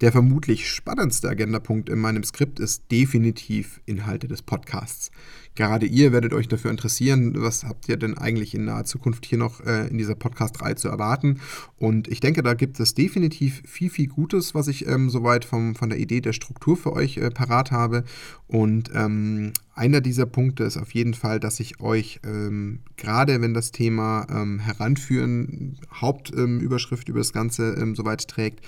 [0.00, 5.10] Der vermutlich spannendste Agendapunkt in meinem Skript ist definitiv Inhalte des Podcasts.
[5.56, 9.38] Gerade ihr werdet euch dafür interessieren, was habt ihr denn eigentlich in naher Zukunft hier
[9.38, 11.40] noch äh, in dieser Podcast-Reihe zu erwarten.
[11.76, 15.74] Und ich denke, da gibt es definitiv viel, viel Gutes, was ich ähm, soweit vom,
[15.74, 18.04] von der Idee der Struktur für euch äh, parat habe.
[18.46, 23.54] Und ähm, einer dieser Punkte ist auf jeden Fall, dass ich euch ähm, gerade, wenn
[23.54, 28.64] das Thema ähm, Heranführen Hauptüberschrift über das Ganze ähm, soweit trägt,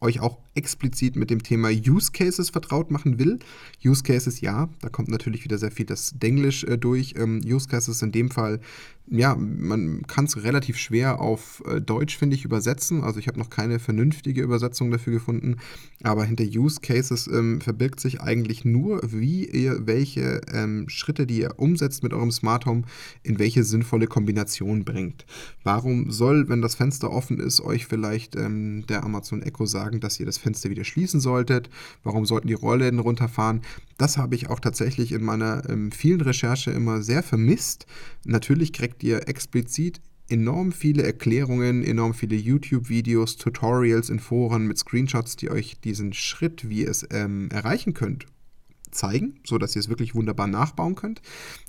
[0.00, 3.38] euch auch explizit mit dem Thema Use Cases vertraut machen will.
[3.84, 7.14] Use Cases, ja, da kommt natürlich wieder sehr viel das Denglisch äh, durch.
[7.16, 8.60] Ähm, Use Cases in dem Fall
[9.08, 13.04] ja, man kann es relativ schwer auf äh, Deutsch, finde ich, übersetzen.
[13.04, 15.58] Also ich habe noch keine vernünftige Übersetzung dafür gefunden.
[16.02, 21.38] Aber hinter Use Cases ähm, verbirgt sich eigentlich nur, wie ihr welche ähm, Schritte, die
[21.38, 22.82] ihr umsetzt mit eurem Smart Home,
[23.22, 25.24] in welche sinnvolle Kombination bringt.
[25.62, 30.18] Warum soll, wenn das Fenster offen ist, euch vielleicht ähm, der Amazon Echo sagen, dass
[30.18, 31.70] ihr das Fenster wieder schließen solltet?
[32.02, 33.62] Warum sollten die Rollläden runterfahren?
[33.98, 37.86] Das habe ich auch tatsächlich in meiner ähm, vielen Recherche immer sehr vermisst.
[38.24, 45.36] Natürlich kriegt ihr explizit enorm viele Erklärungen, enorm viele YouTube-Videos, Tutorials in Foren mit Screenshots,
[45.36, 48.26] die euch diesen Schritt, wie ihr es ähm, erreichen könnt,
[48.90, 51.22] zeigen, sodass ihr es wirklich wunderbar nachbauen könnt.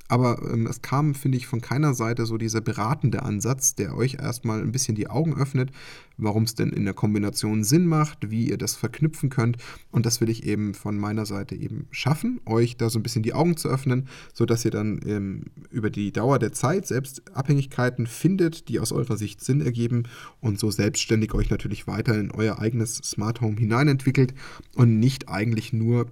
[0.07, 4.15] Aber ähm, es kam, finde ich, von keiner Seite so dieser beratende Ansatz, der euch
[4.15, 5.71] erstmal ein bisschen die Augen öffnet,
[6.17, 9.57] warum es denn in der Kombination Sinn macht, wie ihr das verknüpfen könnt.
[9.91, 13.23] Und das will ich eben von meiner Seite eben schaffen, euch da so ein bisschen
[13.23, 18.07] die Augen zu öffnen, sodass ihr dann ähm, über die Dauer der Zeit selbst Abhängigkeiten
[18.07, 20.03] findet, die aus eurer Sicht Sinn ergeben
[20.39, 24.33] und so selbstständig euch natürlich weiter in euer eigenes Smart Home hineinentwickelt
[24.75, 26.07] und nicht eigentlich nur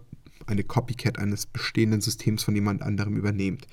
[0.45, 3.67] eine Copycat eines bestehenden Systems von jemand anderem übernehmt.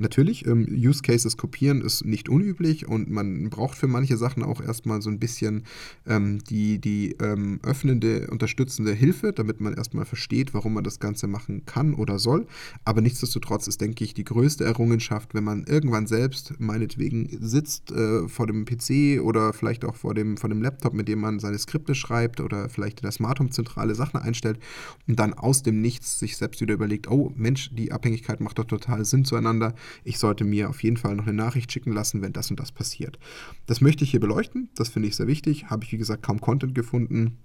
[0.00, 4.60] Natürlich, ähm, Use Cases kopieren ist nicht unüblich und man braucht für manche Sachen auch
[4.60, 5.64] erstmal so ein bisschen
[6.06, 11.26] ähm, die, die ähm, öffnende, unterstützende Hilfe, damit man erstmal versteht, warum man das Ganze
[11.26, 12.46] machen kann oder soll.
[12.84, 18.28] Aber nichtsdestotrotz ist, denke ich, die größte Errungenschaft, wenn man irgendwann selbst meinetwegen sitzt äh,
[18.28, 21.58] vor dem PC oder vielleicht auch vor dem, vor dem Laptop, mit dem man seine
[21.58, 24.58] Skripte schreibt oder vielleicht in der Smart Home zentrale Sachen einstellt
[25.06, 28.64] und dann aus dem Nichts sich selbst wieder überlegt, oh Mensch, die Abhängigkeit macht doch
[28.64, 32.32] total Sinn zueinander ich sollte mir auf jeden Fall noch eine Nachricht schicken lassen, wenn
[32.32, 33.18] das und das passiert.
[33.66, 35.66] Das möchte ich hier beleuchten, das finde ich sehr wichtig.
[35.66, 37.38] Habe ich, wie gesagt, kaum Content gefunden.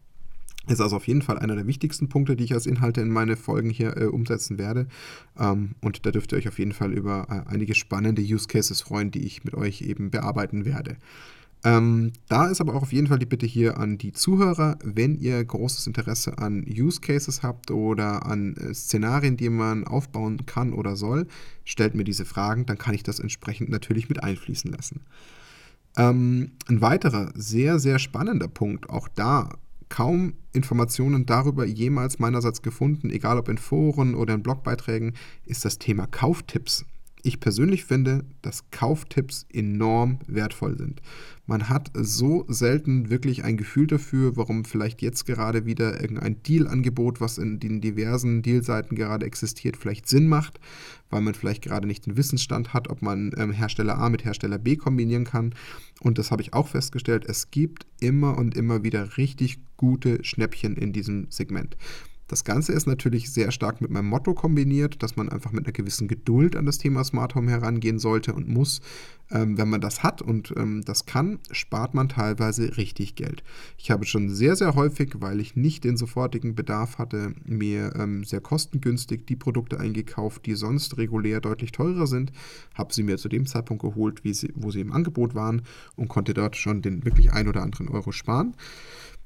[0.67, 3.35] Ist also auf jeden Fall einer der wichtigsten Punkte, die ich als Inhalte in meine
[3.35, 4.87] Folgen hier äh, umsetzen werde.
[5.37, 8.79] Ähm, und da dürft ihr euch auf jeden Fall über äh, einige spannende Use Cases
[8.79, 10.95] freuen, die ich mit euch eben bearbeiten werde.
[11.65, 15.15] Ähm, da ist aber auch auf jeden Fall die Bitte hier an die Zuhörer, wenn
[15.15, 20.73] ihr großes Interesse an Use Cases habt oder an äh, Szenarien, die man aufbauen kann
[20.73, 21.27] oder soll,
[21.63, 25.01] stellt mir diese Fragen, dann kann ich das entsprechend natürlich mit einfließen lassen.
[25.95, 29.49] Ähm, ein weiterer sehr, sehr spannender Punkt, auch da
[29.87, 35.13] kaum Informationen darüber jemals meinerseits gefunden, egal ob in Foren oder in Blogbeiträgen,
[35.45, 36.85] ist das Thema Kauftipps.
[37.25, 41.01] Ich persönlich finde, dass Kauftipps enorm wertvoll sind.
[41.45, 47.21] Man hat so selten wirklich ein Gefühl dafür, warum vielleicht jetzt gerade wieder irgendein Deal-Angebot,
[47.21, 50.59] was in den diversen Dealseiten gerade existiert, vielleicht Sinn macht,
[51.09, 54.57] weil man vielleicht gerade nicht den Wissensstand hat, ob man ähm, Hersteller A mit Hersteller
[54.57, 55.55] B kombinieren kann.
[56.01, 60.75] Und das habe ich auch festgestellt, es gibt immer und immer wieder richtig gute Schnäppchen
[60.75, 61.77] in diesem Segment.
[62.33, 65.71] Das Ganze ist natürlich sehr stark mit meinem Motto kombiniert, dass man einfach mit einer
[65.71, 68.81] gewissen Geduld an das Thema Smart Home herangehen sollte und muss.
[69.29, 73.43] Ähm, wenn man das hat und ähm, das kann, spart man teilweise richtig Geld.
[73.77, 78.23] Ich habe schon sehr, sehr häufig, weil ich nicht den sofortigen Bedarf hatte, mir ähm,
[78.23, 82.31] sehr kostengünstig die Produkte eingekauft, die sonst regulär deutlich teurer sind,
[82.73, 85.61] habe sie mir zu dem Zeitpunkt geholt, sie, wo sie im Angebot waren
[85.95, 88.55] und konnte dort schon den wirklich ein oder anderen Euro sparen.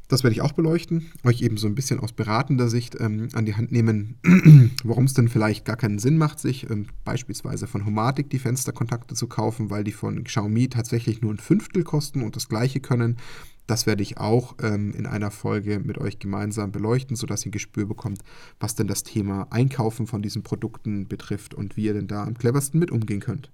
[0.08, 3.46] Das werde ich auch beleuchten, euch eben so ein bisschen aus beratender Sicht ähm, an
[3.46, 4.20] die Hand nehmen,
[4.84, 9.16] warum es denn vielleicht gar keinen Sinn macht, sich ähm, beispielsweise von Homatic die Fensterkontakte
[9.16, 13.18] zu kaufen, weil die von Xiaomi tatsächlich nur ein Fünftel kosten und das gleiche können.
[13.68, 17.52] Das werde ich auch ähm, in einer Folge mit euch gemeinsam beleuchten, sodass ihr ein
[17.52, 18.22] Gespür bekommt,
[18.62, 22.38] was denn das Thema Einkaufen von diesen Produkten betrifft und wie ihr denn da am
[22.38, 23.52] cleversten mit umgehen könnt.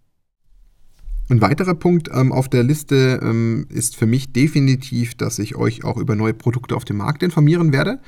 [1.30, 5.84] Ein weiterer Punkt ähm, auf der Liste ähm, ist für mich definitiv, dass ich euch
[5.84, 8.00] auch über neue Produkte auf dem Markt informieren werde.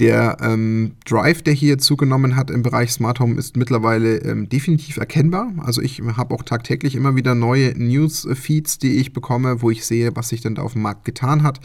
[0.00, 4.96] Der ähm, Drive, der hier zugenommen hat im Bereich Smart Home, ist mittlerweile ähm, definitiv
[4.96, 5.52] erkennbar.
[5.58, 10.16] Also ich habe auch tagtäglich immer wieder neue News-Feeds, die ich bekomme, wo ich sehe,
[10.16, 11.60] was sich denn da auf dem Markt getan hat.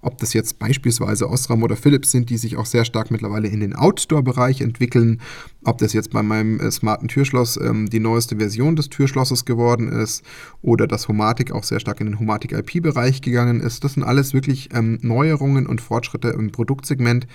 [0.00, 3.60] Ob das jetzt beispielsweise Osram oder Philips sind, die sich auch sehr stark mittlerweile in
[3.60, 5.20] den Outdoor-Bereich entwickeln.
[5.66, 9.88] Ob das jetzt bei meinem äh, smarten Türschloss ähm, die neueste Version des Türschlosses geworden
[9.88, 10.22] ist
[10.62, 13.82] oder dass Homatic auch sehr stark in den Homatic IP-Bereich gegangen ist.
[13.82, 17.26] Das sind alles wirklich ähm, Neuerungen und Fortschritte im Produktsegment,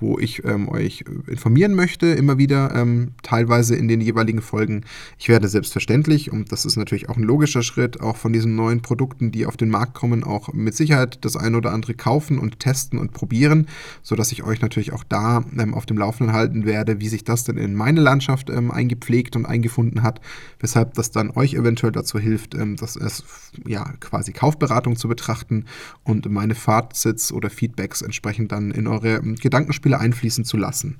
[0.00, 4.84] wo ich ähm, euch informieren möchte, immer wieder, ähm, teilweise in den jeweiligen Folgen.
[5.18, 8.82] Ich werde selbstverständlich, und das ist natürlich auch ein logischer Schritt, auch von diesen neuen
[8.82, 12.60] Produkten, die auf den Markt kommen, auch mit Sicherheit das ein oder andere kaufen und
[12.60, 13.66] testen und probieren,
[14.02, 17.44] sodass ich euch natürlich auch da ähm, auf dem Laufenden halten werde, wie sich das
[17.44, 20.20] denn in meine Landschaft ähm, eingepflegt und eingefunden hat,
[20.58, 23.24] weshalb das dann euch eventuell dazu hilft, ähm, das als
[23.66, 25.64] ja, quasi Kaufberatung zu betrachten
[26.04, 30.98] und meine Fazits oder Feedbacks entsprechend dann in eure ähm, Gedankenspiele einfließen zu lassen.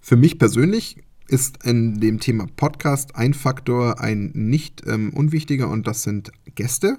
[0.00, 0.96] Für mich persönlich
[1.28, 6.98] ist in dem Thema Podcast ein Faktor ein nicht ähm, unwichtiger und das sind Gäste.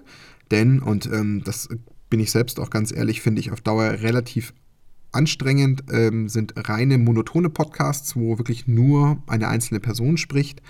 [0.51, 1.67] Denn, und ähm, das
[2.11, 4.53] bin ich selbst auch ganz ehrlich, finde ich auf Dauer relativ
[5.15, 10.61] anstrengend, ähm, sind reine monotone Podcasts, wo wirklich nur eine einzelne Person spricht.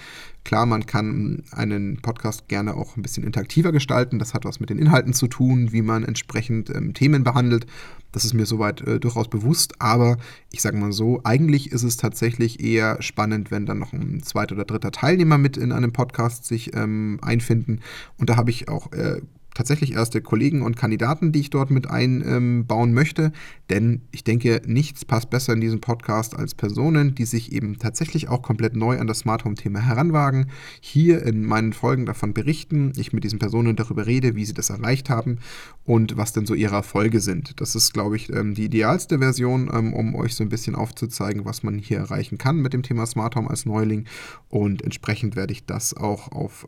[0.46, 4.20] Klar, man kann einen Podcast gerne auch ein bisschen interaktiver gestalten.
[4.20, 7.66] Das hat was mit den Inhalten zu tun, wie man entsprechend ähm, Themen behandelt.
[8.12, 9.82] Das ist mir soweit äh, durchaus bewusst.
[9.82, 10.18] Aber
[10.52, 14.54] ich sage mal so, eigentlich ist es tatsächlich eher spannend, wenn dann noch ein zweiter
[14.54, 17.82] oder dritter Teilnehmer mit in einem Podcast sich ähm, einfinden.
[18.18, 19.22] Und da habe ich auch äh,
[19.56, 23.32] tatsächlich erste Kollegen und Kandidaten, die ich dort mit einbauen möchte.
[23.72, 28.28] Denn ich denke, nichts passt besser in diesem Podcast als Personen, die sich eben tatsächlich
[28.28, 33.14] auch komplett neu an das Smart Home-Thema heranwagen, hier in meinen Folgen davon berichten, ich
[33.14, 35.40] mit diesen Personen darüber rede, wie sie das erreicht haben
[35.86, 37.60] und was denn so ihre Erfolge sind.
[37.62, 41.46] Das ist, glaube ich, ähm, die idealste Version, ähm, um euch so ein bisschen aufzuzeigen,
[41.46, 44.06] was man hier erreichen kann mit dem Thema Smart Home als Neuling.
[44.50, 46.68] Und entsprechend werde ich das auch auf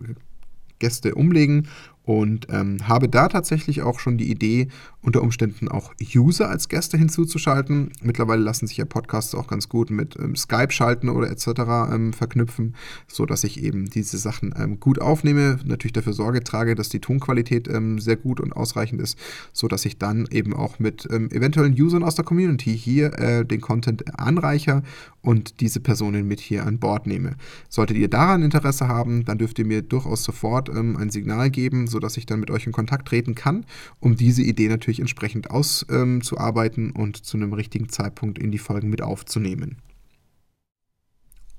[0.80, 1.67] Gäste umlegen
[2.07, 4.69] und ähm, habe da tatsächlich auch schon die Idee,
[5.07, 7.91] unter Umständen auch User als Gäste hinzuzuschalten.
[8.01, 11.47] Mittlerweile lassen sich ja Podcasts auch ganz gut mit ähm, Skype schalten oder etc.
[11.93, 12.75] Ähm, verknüpfen,
[13.08, 17.69] sodass ich eben diese Sachen ähm, gut aufnehme, natürlich dafür Sorge trage, dass die Tonqualität
[17.69, 19.17] ähm, sehr gut und ausreichend ist,
[19.53, 23.62] sodass ich dann eben auch mit ähm, eventuellen Usern aus der Community hier äh, den
[23.62, 24.83] Content anreicher
[25.21, 27.37] und diese Personen mit hier an Bord nehme.
[27.69, 32.17] Solltet ihr daran Interesse haben, dann dürft ihr mir durchaus sofort ein Signal geben, sodass
[32.17, 33.65] ich dann mit euch in Kontakt treten kann,
[33.99, 38.89] um diese Idee natürlich entsprechend auszuarbeiten ähm, und zu einem richtigen Zeitpunkt in die Folgen
[38.89, 39.77] mit aufzunehmen.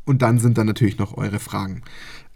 [0.05, 1.82] Und dann sind da natürlich noch eure Fragen.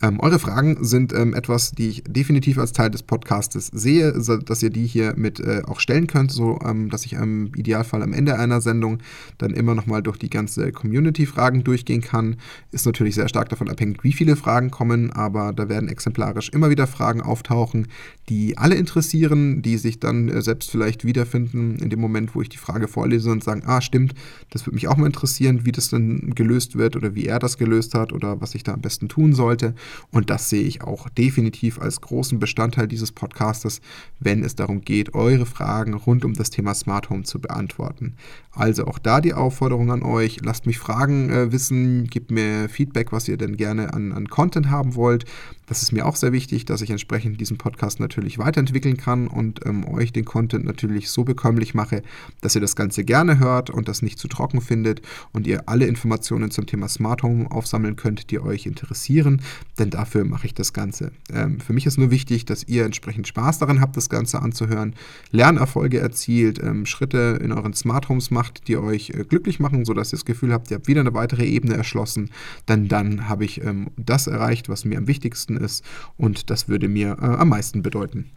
[0.05, 4.37] Ähm, eure Fragen sind ähm, etwas, die ich definitiv als Teil des Podcastes sehe, so,
[4.37, 8.03] dass ihr die hier mit äh, auch stellen könnt, so ähm, dass ich im Idealfall
[8.03, 8.99] am Ende einer Sendung
[9.39, 12.35] dann immer nochmal durch die ganze Community-Fragen durchgehen kann.
[12.73, 16.69] Ist natürlich sehr stark davon abhängig, wie viele Fragen kommen, aber da werden exemplarisch immer
[16.69, 17.87] wieder Fragen auftauchen,
[18.29, 22.49] die alle interessieren, die sich dann äh, selbst vielleicht wiederfinden in dem Moment, wo ich
[22.49, 24.15] die Frage vorlese und sagen, ah stimmt,
[24.51, 27.57] das würde mich auch mal interessieren, wie das dann gelöst wird oder wie er das
[27.57, 29.77] gelöst hat oder was ich da am besten tun sollte.
[30.11, 33.81] Und das sehe ich auch definitiv als großen Bestandteil dieses Podcastes,
[34.21, 38.15] wenn es darum geht, eure Fragen rund um das Thema Smart Home zu beantworten.
[38.55, 43.11] Also auch da die Aufforderung an euch, lasst mich Fragen äh, wissen, gebt mir Feedback,
[43.11, 45.25] was ihr denn gerne an, an Content haben wollt.
[45.67, 49.65] Das ist mir auch sehr wichtig, dass ich entsprechend diesen Podcast natürlich weiterentwickeln kann und
[49.65, 52.03] ähm, euch den Content natürlich so bekömmlich mache,
[52.43, 55.01] dass ihr das Ganze gerne hört und das nicht zu trocken findet
[55.33, 59.41] und ihr alle Informationen zum Thema Smart Home aufsammeln könnt, die euch interessieren
[59.83, 61.11] denn dafür mache ich das Ganze.
[61.33, 64.95] Ähm, für mich ist nur wichtig, dass ihr entsprechend Spaß daran habt, das Ganze anzuhören,
[65.33, 70.13] Lernerfolge erzielt, ähm, Schritte in euren Smart Homes macht, die euch äh, glücklich machen, sodass
[70.13, 72.31] ihr das Gefühl habt, ihr habt wieder eine weitere Ebene erschlossen.
[72.69, 75.85] Denn dann habe ich ähm, das erreicht, was mir am wichtigsten ist
[76.17, 78.31] und das würde mir äh, am meisten bedeuten.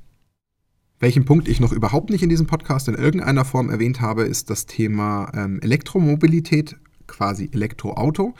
[1.00, 4.50] Welchen Punkt ich noch überhaupt nicht in diesem Podcast in irgendeiner Form erwähnt habe, ist
[4.50, 8.34] das Thema ähm, Elektromobilität, quasi Elektroauto.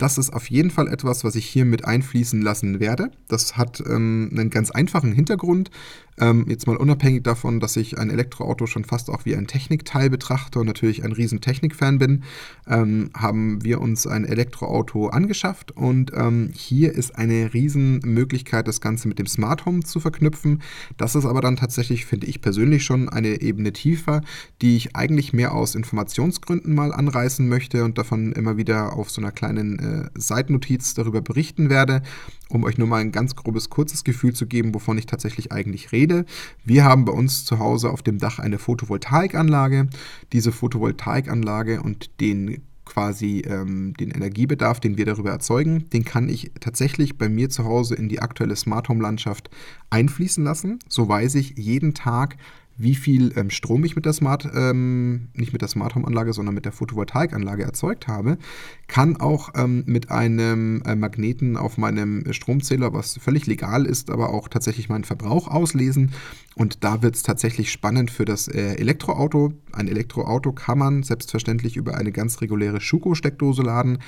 [0.00, 3.10] Das ist auf jeden Fall etwas, was ich hier mit einfließen lassen werde.
[3.28, 5.70] Das hat ähm, einen ganz einfachen Hintergrund.
[6.18, 10.10] Ähm, jetzt mal unabhängig davon, dass ich ein Elektroauto schon fast auch wie ein Technikteil
[10.10, 12.24] betrachte und natürlich ein riesen Technikfan bin,
[12.68, 18.80] ähm, haben wir uns ein Elektroauto angeschafft und ähm, hier ist eine riesen Möglichkeit, das
[18.80, 20.62] Ganze mit dem Smart Home zu verknüpfen.
[20.96, 24.22] Das ist aber dann tatsächlich, finde ich persönlich schon eine Ebene tiefer,
[24.62, 29.20] die ich eigentlich mehr aus Informationsgründen mal anreißen möchte und davon immer wieder auf so
[29.20, 32.02] einer kleinen äh, Seitennotiz darüber berichten werde,
[32.50, 35.92] um euch nur mal ein ganz grobes, kurzes Gefühl zu geben, wovon ich tatsächlich eigentlich
[35.92, 36.26] rede.
[36.64, 39.88] Wir haben bei uns zu Hause auf dem Dach eine Photovoltaikanlage.
[40.32, 46.50] Diese Photovoltaikanlage und den quasi ähm, den Energiebedarf, den wir darüber erzeugen, den kann ich
[46.58, 49.48] tatsächlich bei mir zu Hause in die aktuelle Smart Home Landschaft
[49.90, 50.80] einfließen lassen.
[50.88, 52.36] So weiß ich jeden Tag,
[52.82, 56.32] wie viel ähm, Strom ich mit der Smart, ähm, nicht mit der Smart Home Anlage,
[56.32, 58.38] sondern mit der Photovoltaikanlage erzeugt habe,
[58.86, 64.30] kann auch ähm, mit einem äh, Magneten auf meinem Stromzähler, was völlig legal ist, aber
[64.30, 66.12] auch tatsächlich meinen Verbrauch auslesen.
[66.54, 69.52] Und da wird es tatsächlich spannend für das äh, Elektroauto.
[69.72, 73.98] Ein Elektroauto kann man selbstverständlich über eine ganz reguläre Schuko-Steckdose laden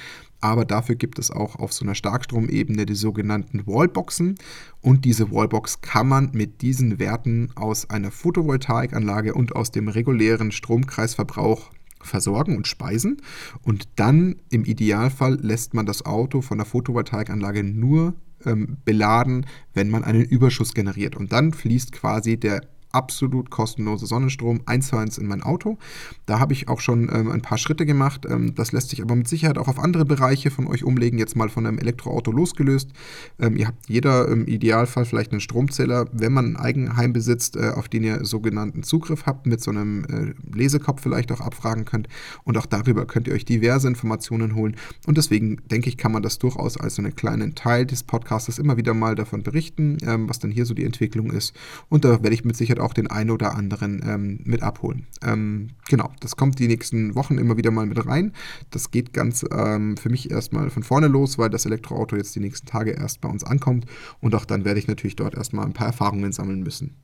[0.43, 4.35] aber dafür gibt es auch auf so einer Starkstromebene die sogenannten Wallboxen.
[4.81, 10.51] Und diese Wallbox kann man mit diesen Werten aus einer Photovoltaikanlage und aus dem regulären
[10.51, 11.71] Stromkreisverbrauch
[12.01, 13.23] versorgen und speisen.
[13.63, 18.15] Und dann im Idealfall lässt man das Auto von der Photovoltaikanlage nur
[18.45, 21.17] ähm, beladen, wenn man einen Überschuss generiert.
[21.17, 22.63] Und dann fließt quasi der
[22.93, 25.79] absolut kostenlose Sonnenstrom eins zu eins in mein Auto.
[26.27, 28.27] Da habe ich auch schon ähm, ein paar Schritte gemacht.
[28.29, 31.37] Ähm, das lässt sich aber mit Sicherheit auch auf andere Bereiche von euch umlegen, jetzt
[31.37, 32.91] mal von einem Elektroauto losgelöst.
[33.39, 37.71] Ähm, ihr habt jeder im Idealfall vielleicht einen Stromzähler, wenn man ein Eigenheim besitzt, äh,
[37.71, 42.09] auf den ihr sogenannten Zugriff habt, mit so einem äh, Lesekopf vielleicht auch abfragen könnt.
[42.45, 44.77] Und auch darüber könnt ihr euch diverse Informationen holen.
[45.07, 48.59] Und deswegen denke ich, kann man das durchaus als so einen kleinen Teil des Podcasts
[48.59, 51.55] immer wieder mal davon berichten, ähm, was dann hier so die Entwicklung ist.
[51.89, 55.07] Und da werde ich mit Sicherheit auch den einen oder anderen ähm, mit abholen.
[55.23, 58.33] Ähm, genau, das kommt die nächsten Wochen immer wieder mal mit rein.
[58.71, 62.41] Das geht ganz ähm, für mich erstmal von vorne los, weil das Elektroauto jetzt die
[62.41, 63.87] nächsten Tage erst bei uns ankommt
[64.21, 66.97] und auch dann werde ich natürlich dort erstmal ein paar Erfahrungen sammeln müssen.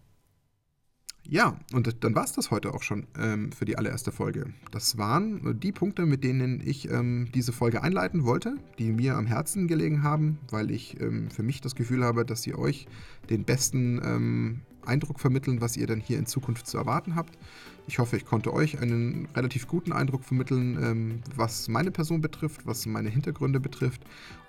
[1.30, 4.46] Ja, und dann war es das heute auch schon ähm, für die allererste Folge.
[4.70, 9.26] Das waren die Punkte, mit denen ich ähm, diese Folge einleiten wollte, die mir am
[9.26, 12.86] Herzen gelegen haben, weil ich ähm, für mich das Gefühl habe, dass sie euch
[13.28, 17.36] den besten ähm, Eindruck vermitteln, was ihr dann hier in Zukunft zu erwarten habt.
[17.86, 22.66] Ich hoffe, ich konnte euch einen relativ guten Eindruck vermitteln, ähm, was meine Person betrifft,
[22.66, 24.02] was meine Hintergründe betrifft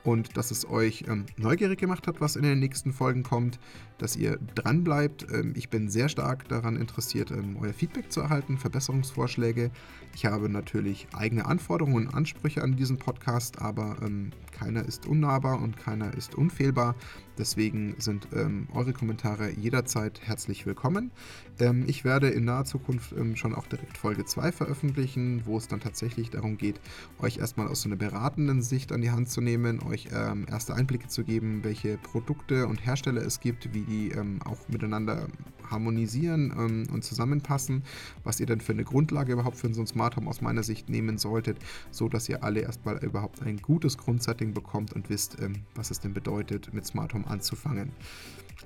[0.03, 3.59] und dass es euch ähm, neugierig gemacht hat, was in den nächsten Folgen kommt,
[3.97, 5.27] dass ihr dran bleibt.
[5.31, 9.71] Ähm, ich bin sehr stark daran interessiert, ähm, euer Feedback zu erhalten, Verbesserungsvorschläge.
[10.15, 15.61] Ich habe natürlich eigene Anforderungen und Ansprüche an diesen Podcast, aber ähm, keiner ist unnahbar
[15.61, 16.95] und keiner ist unfehlbar.
[17.37, 21.11] Deswegen sind ähm, eure Kommentare jederzeit herzlich willkommen.
[21.59, 25.79] Ähm, ich werde in naher Zukunft schon auch direkt Folge 2 veröffentlichen, wo es dann
[25.79, 26.79] tatsächlich darum geht,
[27.19, 30.73] euch erstmal aus so einer beratenden Sicht an die Hand zu nehmen, euch ähm, erste
[30.75, 35.27] Einblicke zu geben, welche Produkte und Hersteller es gibt, wie die ähm, auch miteinander
[35.69, 37.83] harmonisieren ähm, und zusammenpassen,
[38.23, 40.89] was ihr dann für eine Grundlage überhaupt für so ein Smart Home aus meiner Sicht
[40.89, 41.57] nehmen solltet,
[41.91, 45.37] so dass ihr alle erstmal überhaupt ein gutes Grundsetting bekommt und wisst,
[45.75, 47.91] was es denn bedeutet, mit Smart Home anzufangen.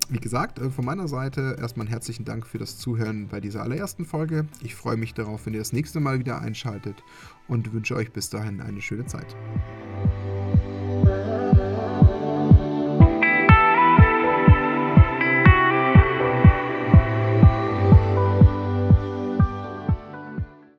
[0.08, 4.04] Wie gesagt, äh, von meiner Seite erstmal herzlichen Dank für das Zuhören bei dieser allerersten
[4.04, 4.46] Folge.
[4.60, 7.02] Ich freue mich darauf, wenn ihr das nächste Mal wieder einschaltet
[7.48, 9.36] und wünsche euch bis dahin eine schöne Zeit.